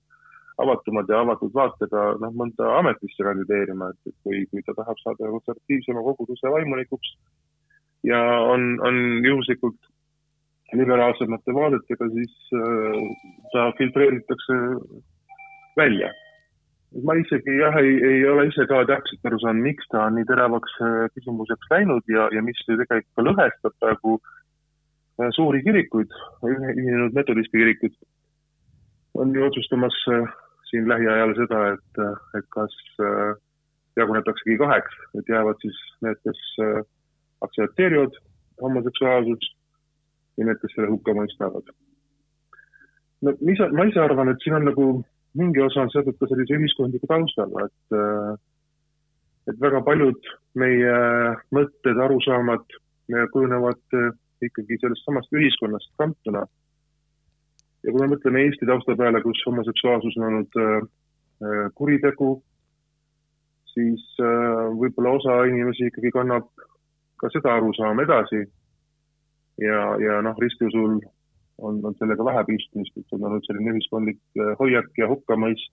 [0.65, 6.05] avatumad ja avatud vaatega noh, mõnda ametisse kandideerima, et, kui, kui ta tahab saada konservatiivsema
[6.09, 7.15] koguduse vaimulikuks
[8.09, 9.91] ja on, on juhuslikult
[10.75, 13.01] liberaalsemate vaadetega, siis äh,
[13.53, 14.61] ta filtreeritakse
[15.77, 16.11] välja
[17.03, 20.27] ma isegi jah, ei, ei ole ise ka täpselt aru saanud, miks ta on nii
[20.29, 26.13] teravaks äh, küsimuseks läinud ja, ja mis tegelikult ka lõhestab praegu äh, suuri kirikuid,
[26.47, 27.95] ühinenud metodisti kirikuid.
[29.15, 30.29] on ju otsustamas äh,
[30.69, 31.99] siin lähiajal seda, et,
[32.37, 32.73] et kas
[33.95, 36.39] jagunetaksegi kaheks, et jäävad siis need, kes
[37.45, 38.17] aktsepteerivad
[38.61, 39.53] homoseksuaalsust
[40.37, 41.69] ja need, kes selle hukka mõistavad.
[43.21, 44.87] no mis, ma ise arvan, et siin on nagu
[45.35, 48.33] mingi osa on seotud ka sellise ühiskondliku taustaga, et, äh,
[49.51, 50.97] et väga paljud meie
[51.55, 52.65] mõtted, arusaamad
[53.33, 54.11] kujunevad äh,
[54.47, 56.45] ikkagi sellest samast ühiskonnast kantuna.
[57.85, 60.77] ja kui me mõtleme Eesti tausta peale, kus homoseksuaalsus on olnud äh,
[61.75, 62.39] kuritegu,
[63.75, 64.03] siis
[64.79, 66.45] võib-olla osa inimesi ikkagi kannab
[67.19, 68.45] ka seda arusaama edasi.
[69.59, 71.01] ja, ja noh, ristiusul
[71.57, 74.21] on, on sellega vähe pistmist, et see on olnud selline ühiskondlik
[74.59, 75.71] hoiak ja hukkamõist,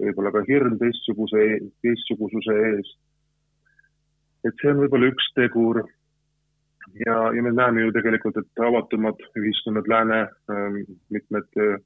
[0.00, 1.44] võib-olla ka hirm teistsuguse,
[1.84, 2.90] teistsugususe ees.
[4.46, 5.82] et see on võib-olla üks tegur
[7.06, 10.20] ja, ja me näeme ju tegelikult, et avatumad ühiskonnad, lääne
[10.52, 11.80] ähm, mitmed äh,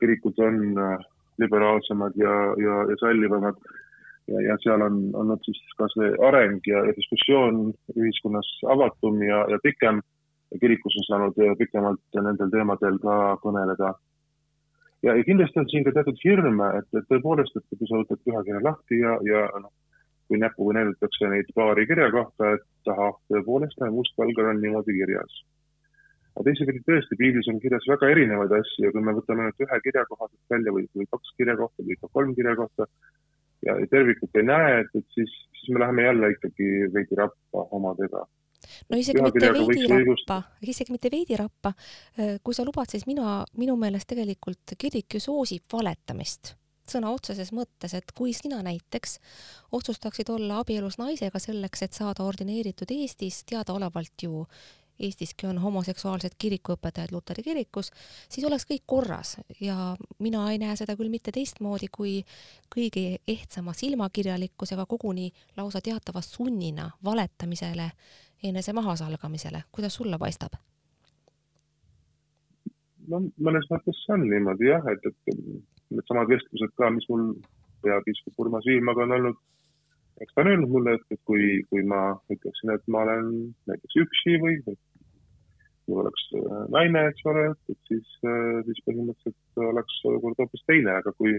[0.00, 1.04] kirikud on äh,
[1.38, 3.56] liberaalsemad ja, ja, ja sallivamad.
[4.28, 9.44] ja, ja seal on olnud siis ka see areng ja, ja diskussioon ühiskonnas avatum ja,
[9.50, 10.02] ja pikem.
[10.60, 13.92] Kirikus on saanud äh, pikemalt nendel teemadel ka kõneleda.
[15.02, 18.20] ja, ja kindlasti on siin ka teatud hirme, et, et tõepoolest, et kui sa võtad
[18.26, 19.72] pühakirja lahti ja, ja noh,
[20.28, 25.40] kui näpuga näidatakse neid paari kirja kohta, et ahah, tõepoolest mustvalgel on niimoodi kirjas.
[26.32, 29.80] aga teisipidi tõesti, piiblis on kirjas väga erinevaid asju ja kui me võtame ainult ühe
[29.84, 32.86] kirja koha pealt välja või, või kaks kirja kohta või ka kolm kirja kohta
[33.66, 38.24] ja tervikut ei näe, et, et siis, siis me läheme jälle ikkagi veidi rappa omadega
[38.90, 41.72] no isegi mitte veidi rappa, isegi mitte veidi rappa.
[42.42, 46.54] kui sa lubad, siis mina, minu meelest tegelikult kirik ju soosib valetamist.
[46.88, 49.18] Sõna otseses mõttes, et kui sina näiteks
[49.72, 54.42] otsustaksid olla abielus naisega selleks, et saada ordineeritud Eestis, teadaolevalt ju
[55.02, 57.90] Eestiski on homoseksuaalsed kirikuõpetajad Luteri kirikus,
[58.28, 59.36] siis oleks kõik korras.
[59.60, 62.18] Ja mina ei näe seda küll mitte teistmoodi kui
[62.72, 67.90] kõige ehtsama silmakirjalikkusega koguni lausa teatava sunnina valetamisele,
[68.42, 69.62] enese mahasalgamisele.
[69.72, 70.58] kuidas sulle paistab?
[73.08, 75.40] no mõnes mõttes see on niimoodi jah, et, et
[75.90, 77.32] needsamad vestlused ka, mis mul
[77.82, 79.40] peapiiskop Urmas Viilmaga on olnud,
[80.22, 82.02] eks ta on öelnud mulle, et, et kui, kui ma
[82.32, 83.32] ütleksin, et ma olen
[83.70, 84.58] näiteks üksi või
[85.88, 90.94] mul oleks äh, naine, eks ole, et siis, äh, siis põhimõtteliselt oleks olukord hoopis teine,
[91.00, 91.34] aga kui,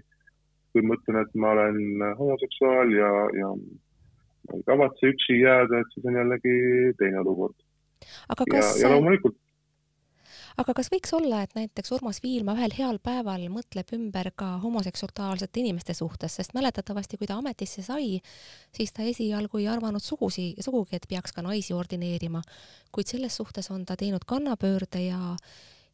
[0.75, 3.53] kui ma ütlen, et ma olen homoseksuaal ja, ja
[4.49, 6.57] ma ei kavatse üksi jääda, et siis on jällegi
[6.99, 7.55] teine olukord.
[8.29, 9.39] aga kas ja, ja loomulikult.
[10.53, 15.63] Aga kas võiks olla, et näiteks Urmas Viilma ühel heal päeval mõtleb ümber ka homoseksuaalsete
[15.63, 18.19] inimeste suhtes, sest mäletatavasti, kui ta ametisse sai,
[18.75, 22.43] siis ta esialgu ei arvanud sugusi, sugugi, et peaks ka naisi ordineerima,
[22.93, 25.33] kuid selles suhtes on ta teinud kannapöörde ja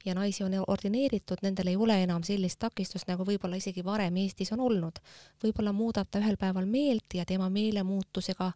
[0.06, 4.54] ja naisi on ordineeritud, nendel ei ole enam sellist takistust, nagu võib-olla isegi varem Eestis
[4.56, 5.00] on olnud.
[5.44, 8.52] võib-olla muudab ta ühel päeval meelt ja tema meelemuutusega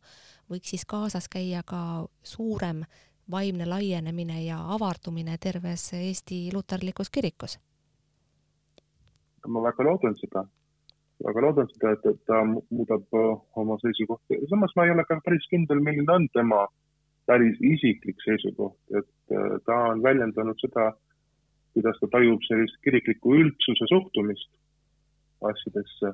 [0.50, 2.84] võiks siis kaasas käia ka suurem
[3.32, 7.60] vaimne laienemine ja avardumine terves Eesti luterlikus kirikus?
[9.48, 10.46] ma väga loodan seda,
[11.26, 15.20] väga loodan seda, et, et ta muudab äh, oma seisukohti, samas ma ei ole ka
[15.26, 16.62] päris kindel, milline on tema
[17.28, 20.94] päris isiklik seisukoht, et äh, ta on väljendanud seda,
[21.74, 24.50] kuidas ta tajub sellist kirikliku üldsuse suhtumist
[25.50, 26.14] asjadesse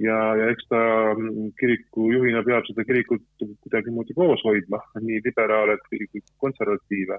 [0.00, 0.80] ja, ja eks ta
[1.14, 3.24] mm, kiriku juhina peab seda kirikut
[3.64, 7.18] kuidagimoodi koos hoidma, nii liberaale kui konservatiive.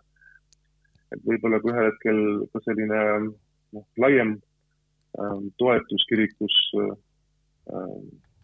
[1.12, 2.20] et võib-olla kui ühel hetkel
[2.54, 3.00] ka selline
[3.76, 4.38] noh, laiem
[5.20, 6.94] ähm, toetus kirikus äh,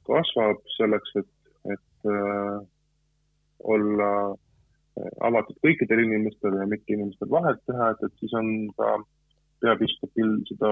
[0.07, 1.31] kasvab selleks, et,
[1.75, 2.57] et äh,
[3.75, 4.11] olla
[5.21, 8.95] avatud kõikidele inimestele ja mitte inimestel vahet teha, et, et siis on ka
[9.63, 10.71] peapiiskopil seda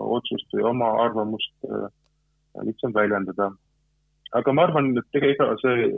[0.00, 1.88] otsust või oma arvamust äh,
[2.66, 3.50] lihtsam väljendada.
[4.32, 5.88] aga ma arvan, et tegelikult see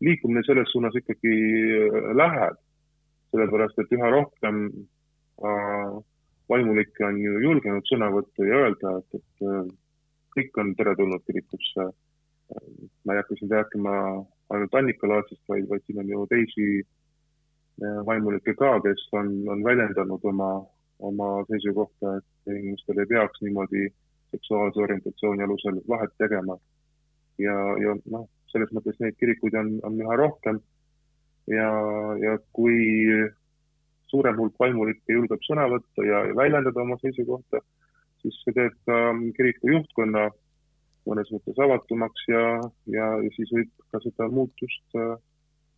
[0.00, 1.34] liikumine selles suunas ikkagi
[1.78, 2.60] äh, läheb,
[3.32, 4.62] sellepärast et üha rohkem
[5.44, 5.96] äh,
[6.48, 9.62] vaimulikke on ju julgenud sõna võtta ja öelda, et, et äh,
[10.36, 11.92] kõik on teretulnud kirikusse.
[13.04, 13.92] ma ei hakka siin rääkima
[14.54, 16.66] ainult Annika Laatsist, vaid, vaid siin on ju teisi
[17.80, 20.50] vaimulikke ka, kes on, on väljendanud oma,
[21.04, 23.94] oma seisukohta, et inimestel ei peaks niimoodi äh,
[24.36, 26.58] seksuaalse orientatsiooni alusel vahet tegema.
[27.38, 30.60] ja, ja noh, selles mõttes neid kirikuid on, on üha rohkem.
[31.52, 31.68] ja,
[32.22, 32.78] ja kui
[34.10, 37.60] suurem hulk vaimulikke julgeb sõna võtta ja väljendada oma seisukohta,
[38.22, 38.98] siis see teeb ka
[39.38, 40.28] kiriku juhtkonna
[41.06, 42.44] mõnes mõttes avatumaks ja,
[42.90, 45.16] ja siis võib ka seda muutust äh,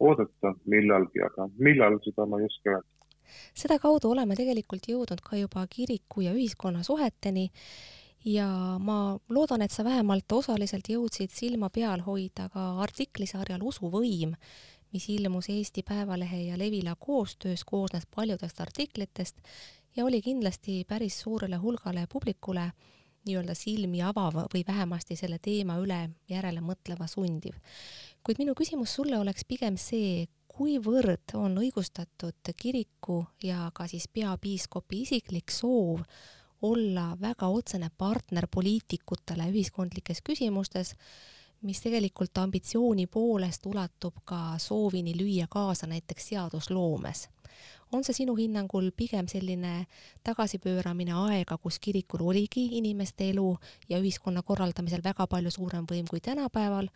[0.00, 2.86] oodata millalgi, aga millal, seda ma ei oska öelda
[3.58, 7.50] sedakaudu oleme tegelikult jõudnud ka juba kiriku ja ühiskonna suheteni
[8.24, 8.48] ja
[8.80, 14.34] ma loodan, et sa vähemalt osaliselt jõudsid silma peal hoida ka artiklisarjal Usuvõim,
[14.92, 19.36] mis ilmus Eesti Päevalehe ja Levila koostöös, koosnes paljudest artiklitest
[19.96, 22.70] ja oli kindlasti päris suurele hulgale publikule
[23.26, 27.58] nii-öelda silmi avav või vähemasti selle teema üle järele mõtlema sundiv.
[28.24, 30.26] Kuid minu küsimus sulle oleks pigem see,
[30.58, 36.02] kuivõrd on õigustatud kiriku ja ka siis peapiiskopi isiklik soov
[36.62, 40.94] olla väga otsene partner poliitikutele ühiskondlikes küsimustes,
[41.62, 47.28] mis tegelikult ambitsiooni poolest ulatub ka soovini lüüa kaasa näiteks seadusloomes.
[47.92, 49.86] on see sinu hinnangul pigem selline
[50.22, 53.56] tagasipööramine aega, kus kirikul oligi inimeste elu
[53.88, 56.90] ja ühiskonna korraldamisel väga palju suurem võim kui tänapäeval,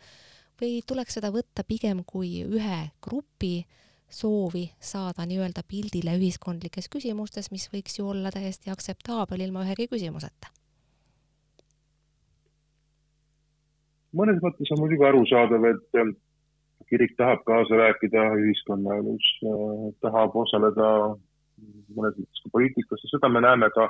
[0.61, 3.65] või tuleks seda võtta pigem kui ühe grupi
[4.13, 10.53] soovi saada nii-öelda pildile ühiskondlikes küsimustes, mis võiks ju olla täiesti aktseptaabel ilma ühegi küsimuseta?
[14.13, 16.01] mõnes mõttes on muidugi arusaadav, et
[16.91, 19.29] kirik tahab kaasa rääkida ühiskonnaelus,
[20.05, 20.89] tahab osaleda
[21.95, 23.87] mõnes mõttes ka poliitikas ja seda me näeme ka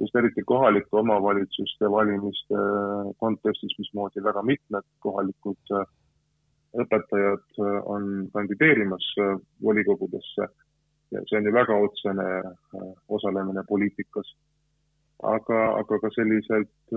[0.00, 2.62] just eriti kohalike omavalitsuste valimiste
[3.20, 5.74] kontekstis, mismoodi väga mitmed kohalikud
[6.82, 7.60] õpetajad
[7.94, 9.08] on kandideerimas
[9.62, 10.48] volikogudesse
[11.12, 12.28] ja see on ju väga otsene
[13.08, 14.34] osalemine poliitikas.
[15.22, 16.96] aga, aga ka selliselt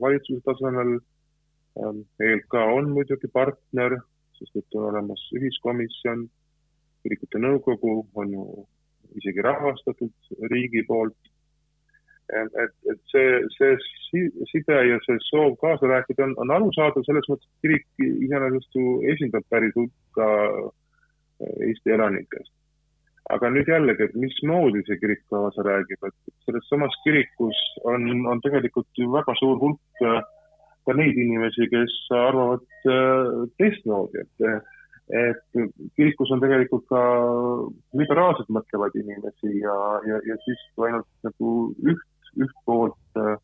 [0.00, 0.94] valitsuse tasemel
[2.28, 3.98] ELK on muidugi partner
[4.42, 6.24] sest et on olemas ühiskomisjon,
[7.02, 8.46] kirikute nõukogu on ju
[9.20, 11.18] isegi rahastatud riigi poolt.
[12.40, 17.50] Et, et see, see side ja see soov kaasa rääkida on, on arusaadav selles mõttes,
[17.64, 20.28] kirik iseenesest ju esindab päris hulka
[21.42, 22.52] Eesti elanikest.
[23.32, 28.40] aga nüüd jällegi, et mismoodi see kirik kaasa räägib, et selles samas kirikus on, on
[28.44, 34.72] tegelikult ju väga suur hulk ka neid inimesi, kes arvavad äh, teistmoodi, et,
[35.22, 35.60] et
[35.98, 37.02] kirikus on tegelikult ka
[38.00, 39.76] liberaalselt mõtlevaid inimesi ja,
[40.08, 41.52] ja, ja siis ainult nagu
[41.86, 42.08] üht,
[42.40, 43.36] üht poolt äh,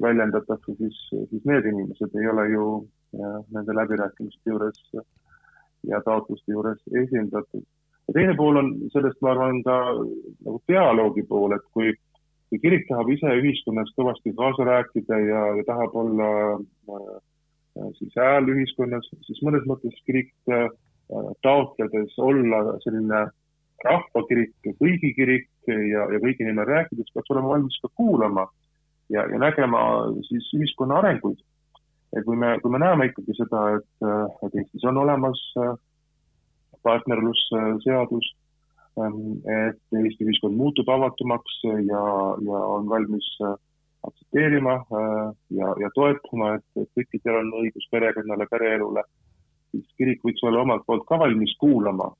[0.00, 0.96] väljendatakse, siis,
[1.30, 2.64] siis need inimesed ei ole ju
[3.18, 4.80] ja, nende läbirääkimiste juures
[5.86, 7.62] ja taotluste juures esindatud.
[8.08, 11.94] ja teine pool on sellest, ma arvan, ka nagu dialoogi pool, et kui
[12.54, 18.50] kui kirik tahab ise ühiskonnas kõvasti kaasa rääkida ja, ja tahab olla äh, siis hääl
[18.52, 20.68] ühiskonnas, siis mõnes mõttes kirik äh,
[21.42, 23.24] taotledes olla selline
[23.84, 28.46] rahvakirik, kõigi kirik ja, ja kõigi nimel rääkides peaks olema valmis ka kuulama
[29.12, 29.80] ja, ja nägema
[30.28, 31.40] siis ühiskonna arenguid.
[32.24, 34.08] kui me, kui me näeme ikkagi seda, et,
[34.46, 35.74] et Eestis on olemas äh,
[36.82, 38.34] partnerlusseadus
[38.94, 42.02] Ähm, et Eesti ühiskond muutub avatumaks ja,
[42.46, 43.26] ja on valmis
[44.06, 44.74] aktsepteerima
[45.58, 49.02] ja, ja toetama, et, et kõikidel on õigus perekonnale, pereelule,
[49.72, 52.12] siis kirik võiks olla omalt poolt ka valmis kuulama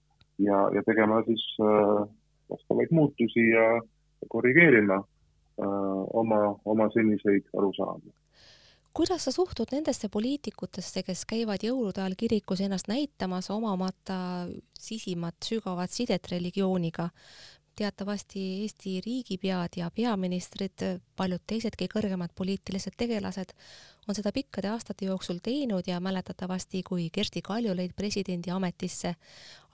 [0.42, 2.02] ja, ja tegema siis äh,
[2.50, 3.80] vastavaid muutusi ja
[4.28, 5.00] korrigeerima
[6.22, 8.12] oma, oma seniseid arusaamu
[8.94, 14.46] kuidas sa suhtud nendesse poliitikutesse, kes käivad jõulude ajal kirikus ennast näitamas, omamata
[14.78, 17.08] sisimat sügavat sidet religiooniga?
[17.76, 20.84] Teatavasti Eesti riigipead ja peaministrid,
[21.16, 23.54] paljud teisedki kõrgemad poliitilised tegelased
[24.08, 29.14] on seda pikkade aastate jooksul teinud ja mäletatavasti, kui Kersti Kaljulaid presidendi ametisse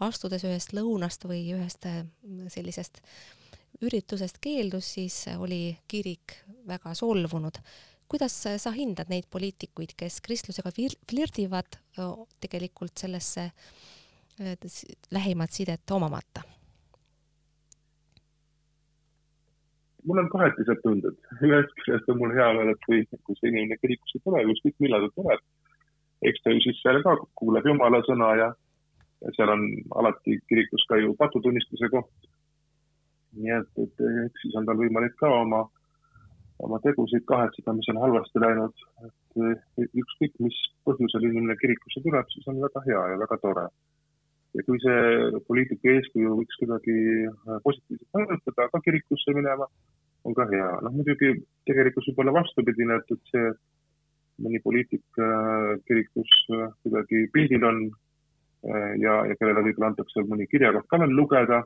[0.00, 1.86] astudes ühest lõunast või ühest
[2.54, 3.02] sellisest
[3.80, 7.60] üritusest keeldus, siis oli kirik väga solvunud
[8.10, 11.78] kuidas sa hindad neid poliitikuid, kes kristlusega flirdivad
[12.42, 13.50] tegelikult sellesse
[15.14, 16.42] lähimat sidet omamata?
[20.06, 23.78] Mul on kahetised tunded, ühest küljest on mul hea meel, et kui, kui see inimene
[23.82, 25.44] kirikusse tuleb, ükskõik millal ta tuleb,
[26.30, 28.48] eks ta ju siis seal ka kuuleb jumala sõna ja,
[29.24, 29.66] ja seal on
[30.02, 32.30] alati kirikus ka ju patutunnistuse koht.
[33.38, 35.64] nii et, et eks siis on tal võimalik ka oma
[36.64, 38.82] oma tegusid kahetseda, mis on halvasti läinud.
[39.06, 43.66] et ükskõik, mis põhjusel inimene kirikusse tuleb, siis on väga hea ja väga tore.
[44.56, 46.94] Ja kui see poliitiku eeskuju võiks kuidagi
[47.66, 49.68] positiivselt mõjutada ka kirikusse minema,
[50.24, 50.70] on ka hea.
[50.84, 51.34] noh, muidugi
[51.68, 53.52] tegelikkus võib olla vastupidine, et, et see
[54.44, 60.48] mõni poliitik äh, kirikus äh, kuidagi pildil on äh, ja, ja kellele võib-olla antakse mõni
[60.50, 61.62] kirjakoht ka veel lugeda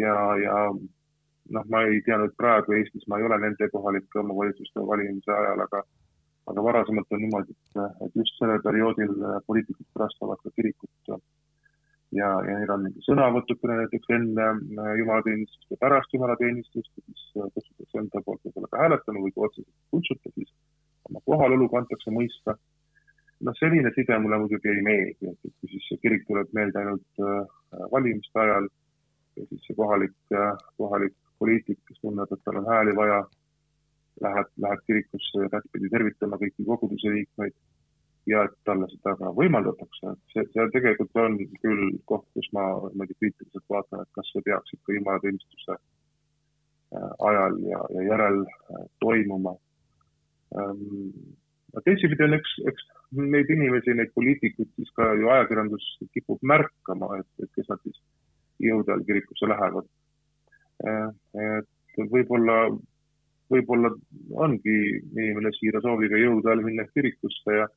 [0.00, 4.86] ja, ja noh, ma ei tea nüüd praegu Eestis, ma ei ole nende kohalike omavalitsuste
[4.88, 5.84] valimise ajal, aga
[6.52, 9.14] aga varasemalt on niimoodi, et, et just sellel perioodil
[9.46, 11.14] poliitikud külastavad ka kirikut
[12.12, 17.24] ja, ja neil on mingi sõnavõtukene näiteks enne äh, jumalateenistust ja pärast jumalateenistust ja siis
[17.38, 20.54] äh, kutsutakse enda poolt võib-olla ka hääletama või kui otseselt kutsuta, siis
[21.10, 22.56] oma kohalolu kantakse mõista.
[23.44, 27.24] noh, selline side mulle muidugi ei meeldi, et kui siis see kirik tuleb meelde ainult
[27.24, 28.68] äh, valimiste ajal
[29.36, 30.14] ja siis see kohalik,
[30.78, 33.24] kohalik poliitik, kes tunneb, et tal on hääli vaja,
[34.22, 37.56] läheb, läheb kirikusse kättpidi tervitama kõiki koguduse liikmeid
[38.30, 43.16] ja et talle seda ka võimaldatakse, see, see tegelikult on küll koht, kus ma niimoodi
[43.20, 49.54] kriitiliselt vaatan, et kas see peaks ikka jumalateenistuse äh, ajal ja, ja järel äh, toimuma.
[50.56, 51.20] Ähm,
[51.84, 52.88] teisipidi on eks, eks
[53.34, 58.00] neid inimesi, neid poliitikuid siis ka ju ajakirjandus kipub märkama, et, et kes nad siis
[58.62, 59.86] jõude all kirikusse lähevad.
[60.84, 62.56] et võib-olla,
[63.50, 63.90] võib-olla
[64.46, 67.68] ongi inimene siira sooviga jõude all minna kirikusse ja,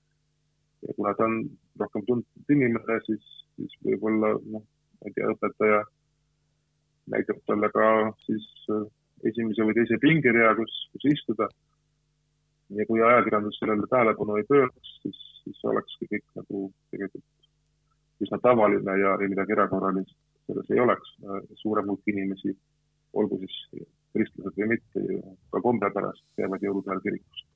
[0.86, 1.38] ja kuna ta on
[1.80, 3.24] rohkem tuntud inimene, siis,
[3.56, 5.82] siis võib-olla noh, ma ei tea, õpetaja
[7.14, 7.88] näitab talle ka
[8.26, 8.48] siis
[9.26, 11.48] esimese või teise pingerea, kus, kus istuda.
[12.78, 18.98] ja kui ajakirjandus sellele tähelepanu ei pööraks, siis, siis olekski kõik nagu tegelikult üsna tavaline
[19.00, 20.18] ja, ja midagi erakorralist
[20.48, 21.14] selles ei oleks.
[21.62, 22.56] suurem hulk inimesi,
[23.14, 25.04] olgu siis kristlased või mitte,
[25.52, 27.47] ka kombe pärast käivad jõulude ajal kirikus.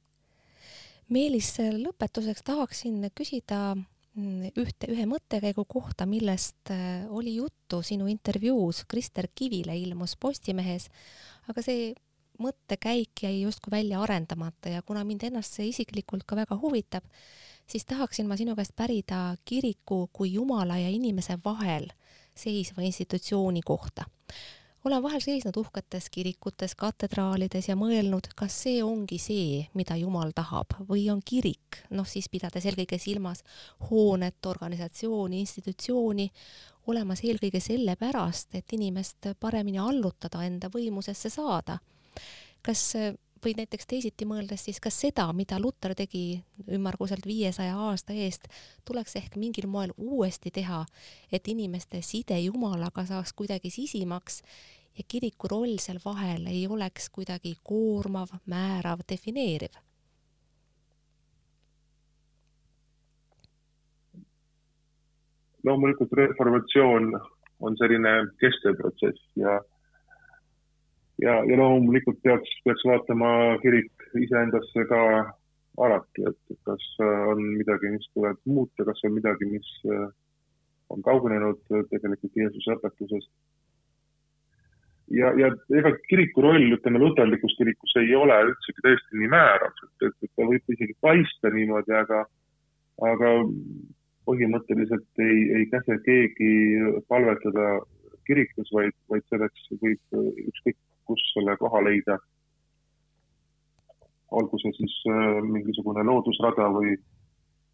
[1.11, 3.73] Meelis, lõpetuseks tahaksin küsida
[4.15, 8.85] ühte, ühe mõttekäigu kohta, millest äh, oli juttu sinu intervjuus.
[8.87, 10.87] Krister Kivile ilmus Postimehes,
[11.51, 11.91] aga see
[12.41, 17.03] mõttekäik jäi justkui välja arendamata ja kuna mind ennast see isiklikult ka väga huvitab,
[17.67, 21.91] siis tahaksin ma sinu käest pärida kiriku kui Jumala ja inimese vahel
[22.35, 24.07] seisva institutsiooni kohta
[24.83, 30.73] olen vahel seisnud uhketes kirikutes, katedraalides ja mõelnud, kas see ongi see, mida Jumal tahab
[30.89, 33.43] või on kirik, noh siis pidades eelkõige silmas
[33.89, 36.29] hoonet, organisatsiooni, institutsiooni,
[36.87, 41.79] olemas eelkõige sellepärast, et inimest paremini allutada, enda võimusesse saada.
[42.61, 42.93] kas
[43.45, 48.47] või näiteks teisiti mõeldes siis, kas seda, mida Luter tegi ümmarguselt viiesaja aasta eest,
[48.85, 50.83] tuleks ehk mingil moel uuesti teha,
[51.31, 54.41] et inimeste side Jumalaga saaks kuidagi sisimaks
[54.97, 59.79] ja kiriku roll seal vahel ei oleks kuidagi koormav, määrav, defineeriv?
[65.63, 67.11] loomulikult reformatsioon
[67.61, 68.11] on selline
[68.41, 69.59] kestev protsess ja
[71.21, 73.29] ja, ja loomulikult peaks, peaks vaatama
[73.61, 75.01] kirik iseendasse ka
[75.81, 80.09] alati, et kas äh, on midagi, mis tuleb muuta, kas on midagi, mis äh,
[80.91, 81.61] on kaugenenud
[81.93, 83.31] tegelikult Jeesuse õpetusest.
[85.15, 90.09] ja, ja ega kiriku roll, ütleme, luterlikus kirikus ei ole üldsegi tõesti nii määrav, et,
[90.09, 92.25] et, ta võib isegi paista niimoodi, aga,
[93.07, 93.33] aga
[94.27, 96.51] põhimõtteliselt ei, ei käse keegi
[97.11, 97.73] palvetada
[98.27, 100.77] kirikus, vaid, vaid selleks võib ükskõik
[101.11, 102.17] kus selle koha leida.
[104.39, 106.93] olgu see siis äh, mingisugune loodusrada või,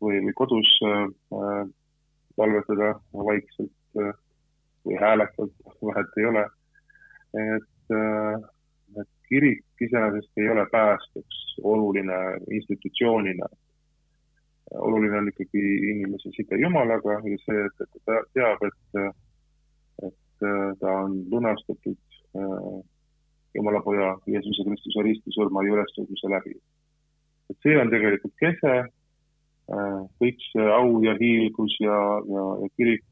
[0.01, 1.03] või, või kodus äh,
[2.39, 4.15] palvetada vaikselt äh,
[4.87, 5.53] või häälekalt,
[5.89, 6.43] vahet ei ole.
[7.43, 7.95] et,
[9.01, 11.41] et kirik iseenesest ei ole päästeks
[11.73, 12.17] oluline
[12.57, 13.49] institutsioonina.
[14.89, 19.01] oluline on ikkagi inimese side Jumalaga ja see, et ta teab, et,
[20.07, 20.47] et
[20.79, 21.99] ta on lunastatud
[23.55, 26.55] Jumala poja Jeesuse Kristuse ristisurma ja ülestõusmise läbi.
[27.49, 28.73] et see on tegelikult kese,
[29.71, 33.05] äh, kõik see au ja hiilgus ja, ja, ja kirik,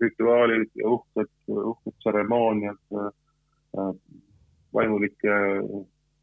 [0.00, 3.90] rituaalid ja uhked, uhked tseremooniad, äh,
[4.74, 5.34] vaimulike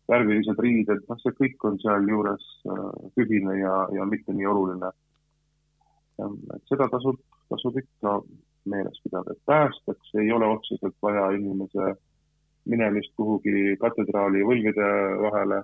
[0.08, 4.92] värvilised riided, noh, see kõik on sealjuures äh, tühine ja, ja mitte nii oluline.
[6.18, 7.20] et seda tasub,
[7.52, 8.22] tasub ikka
[8.66, 11.92] meeles pidada, et päästeks ei ole otseselt vaja inimese
[12.70, 14.90] minemist kuhugi katedraali võlvide
[15.24, 15.62] vahele,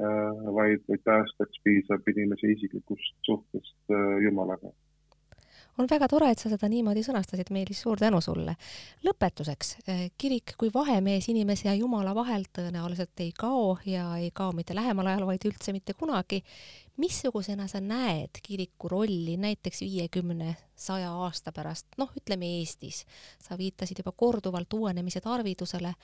[0.00, 4.72] äh, vaid, vaid päästjaks piisab inimese isiklikust suhtest äh, Jumalaga
[5.78, 8.56] on väga tore, et sa seda niimoodi sõnastasid, Meelis, suur tänu sulle.
[9.04, 14.52] lõpetuseks, eh, kirik kui vahemees inimese ja Jumala vahel tõenäoliselt ei kao ja ei kao
[14.52, 16.42] mitte lähemal ajal, vaid üldse mitte kunagi.
[16.96, 23.04] missugusena sa näed kiriku rolli näiteks viiekümne, saja aasta pärast, noh, ütleme Eestis,
[23.38, 25.94] sa viitasid juba korduvalt uuenemise tarvidusele,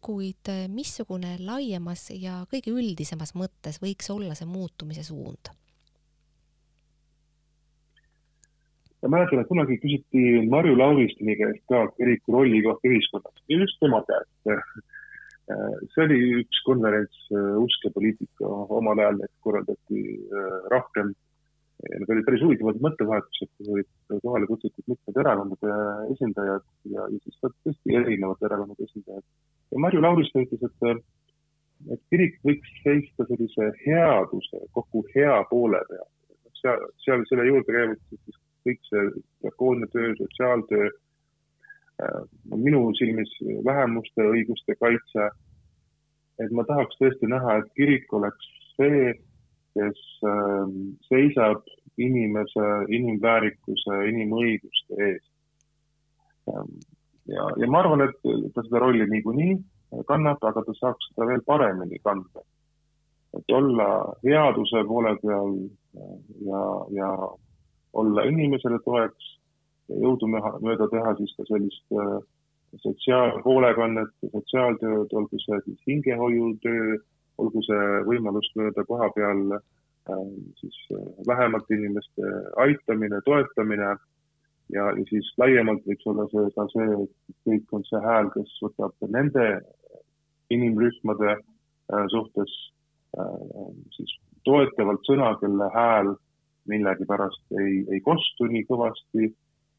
[0.00, 5.54] kuid eh, missugune laiemas ja kõige üldisemas mõttes võiks olla see muutumise suund?
[9.04, 13.76] Ma mäletan, et kunagi küsiti Marju Lauristini käest ka kiriku rolli kohta ühiskonnas ja just
[13.82, 14.82] tema käest.
[15.92, 21.12] See oli üks konverents äh, Usk ja poliitika, omal ajal neid korraldati äh, rohkem.
[21.84, 25.74] Need olid päris huvitavad mõttevahetused, kus olid kohale kutsutud mitmed erakondade
[26.14, 29.26] esindajad ja, ja siis ka tõesti erinevate erakondade esindajad.
[29.74, 31.02] ja Marju Lauristin ütles, et,
[31.92, 36.08] et kirik võiks seista sellise headuse, kogu hea poole peal.
[36.62, 39.04] seal, seal selle juurde käivad siis kõik see
[39.44, 40.88] diakoonia töö, sotsiaaltöö,
[42.02, 42.20] äh,
[42.54, 43.32] minu silmis
[43.66, 45.30] vähemuste õiguste kaitse.
[46.42, 49.12] et ma tahaks tõesti näha, et kirik oleks see,
[49.78, 51.62] kes ähm, seisab
[51.98, 55.30] inimese inimväärikuse, inimõiguste eest.
[56.50, 56.72] Ähm,
[57.30, 58.18] ja, ja ma arvan, et
[58.54, 59.54] ta seda rolli niikuinii
[60.08, 62.42] kannab, aga ta saaks seda veel paremini kanda.
[63.34, 63.86] et olla
[64.22, 65.54] headuse poole peal
[66.46, 66.60] ja,
[66.94, 67.08] ja
[67.94, 69.34] olla inimesele toeks
[69.92, 72.16] jõudumööda teha siis ka sellist äh,
[72.82, 76.96] sotsiaalhoolekannet, sotsiaaltööd, olgu see siis hingehoiutöö,
[77.42, 80.26] olgu see võimalus mööda koha peal äh,
[80.60, 82.34] siis äh, vähemalt inimeste
[82.66, 83.94] aitamine, toetamine.
[84.72, 88.54] Ja, ja siis laiemalt võiks olla see ka see, et kõik on see hääl, kes
[88.64, 89.48] võtab nende
[90.54, 91.34] inimrühmade
[92.08, 92.54] suhtes
[93.92, 94.14] siis
[94.48, 96.14] toetavalt sõna, kelle hääl
[96.70, 99.30] millegipärast ei, ei kostu nii kõvasti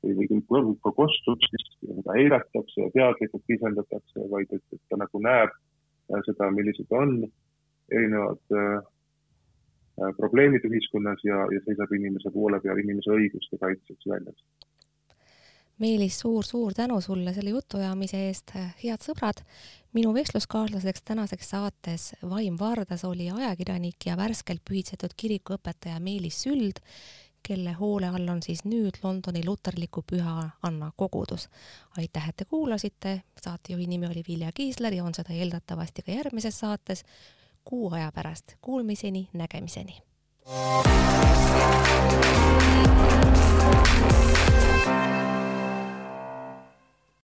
[0.05, 5.21] või kõrvub ka kostub, siis mida eiratakse ja teadlikult pisendatakse, vaid et, et ta nagu
[5.23, 7.17] näeb äh, seda, millised on
[7.91, 14.45] erinevad äh, probleemid ühiskonnas ja, ja seisab inimese poole peal inimese õiguste kaitseks väljas.
[15.77, 19.41] Meelis suur,, suur-suur tänu sulle selle jutuajamise eest, head sõbrad.
[19.93, 26.79] minu vestluskaaslaseks tänaseks saates Vaim Vardas oli ajakirjanik ja värskelt pühitsetud kirikuõpetaja Meelis Süld,
[27.43, 31.49] kelle hoole all on siis nüüd Londoni luterliku Püha Anna kogudus.
[31.97, 36.59] aitäh, et te kuulasite, saatejuhi nimi oli Vilja Kiisler ja on seda eeldatavasti ka järgmises
[36.59, 37.03] saates
[37.63, 38.55] kuu aja pärast.
[38.61, 40.01] Kuulmiseni, nägemiseni.
[44.85, 45.14] thank you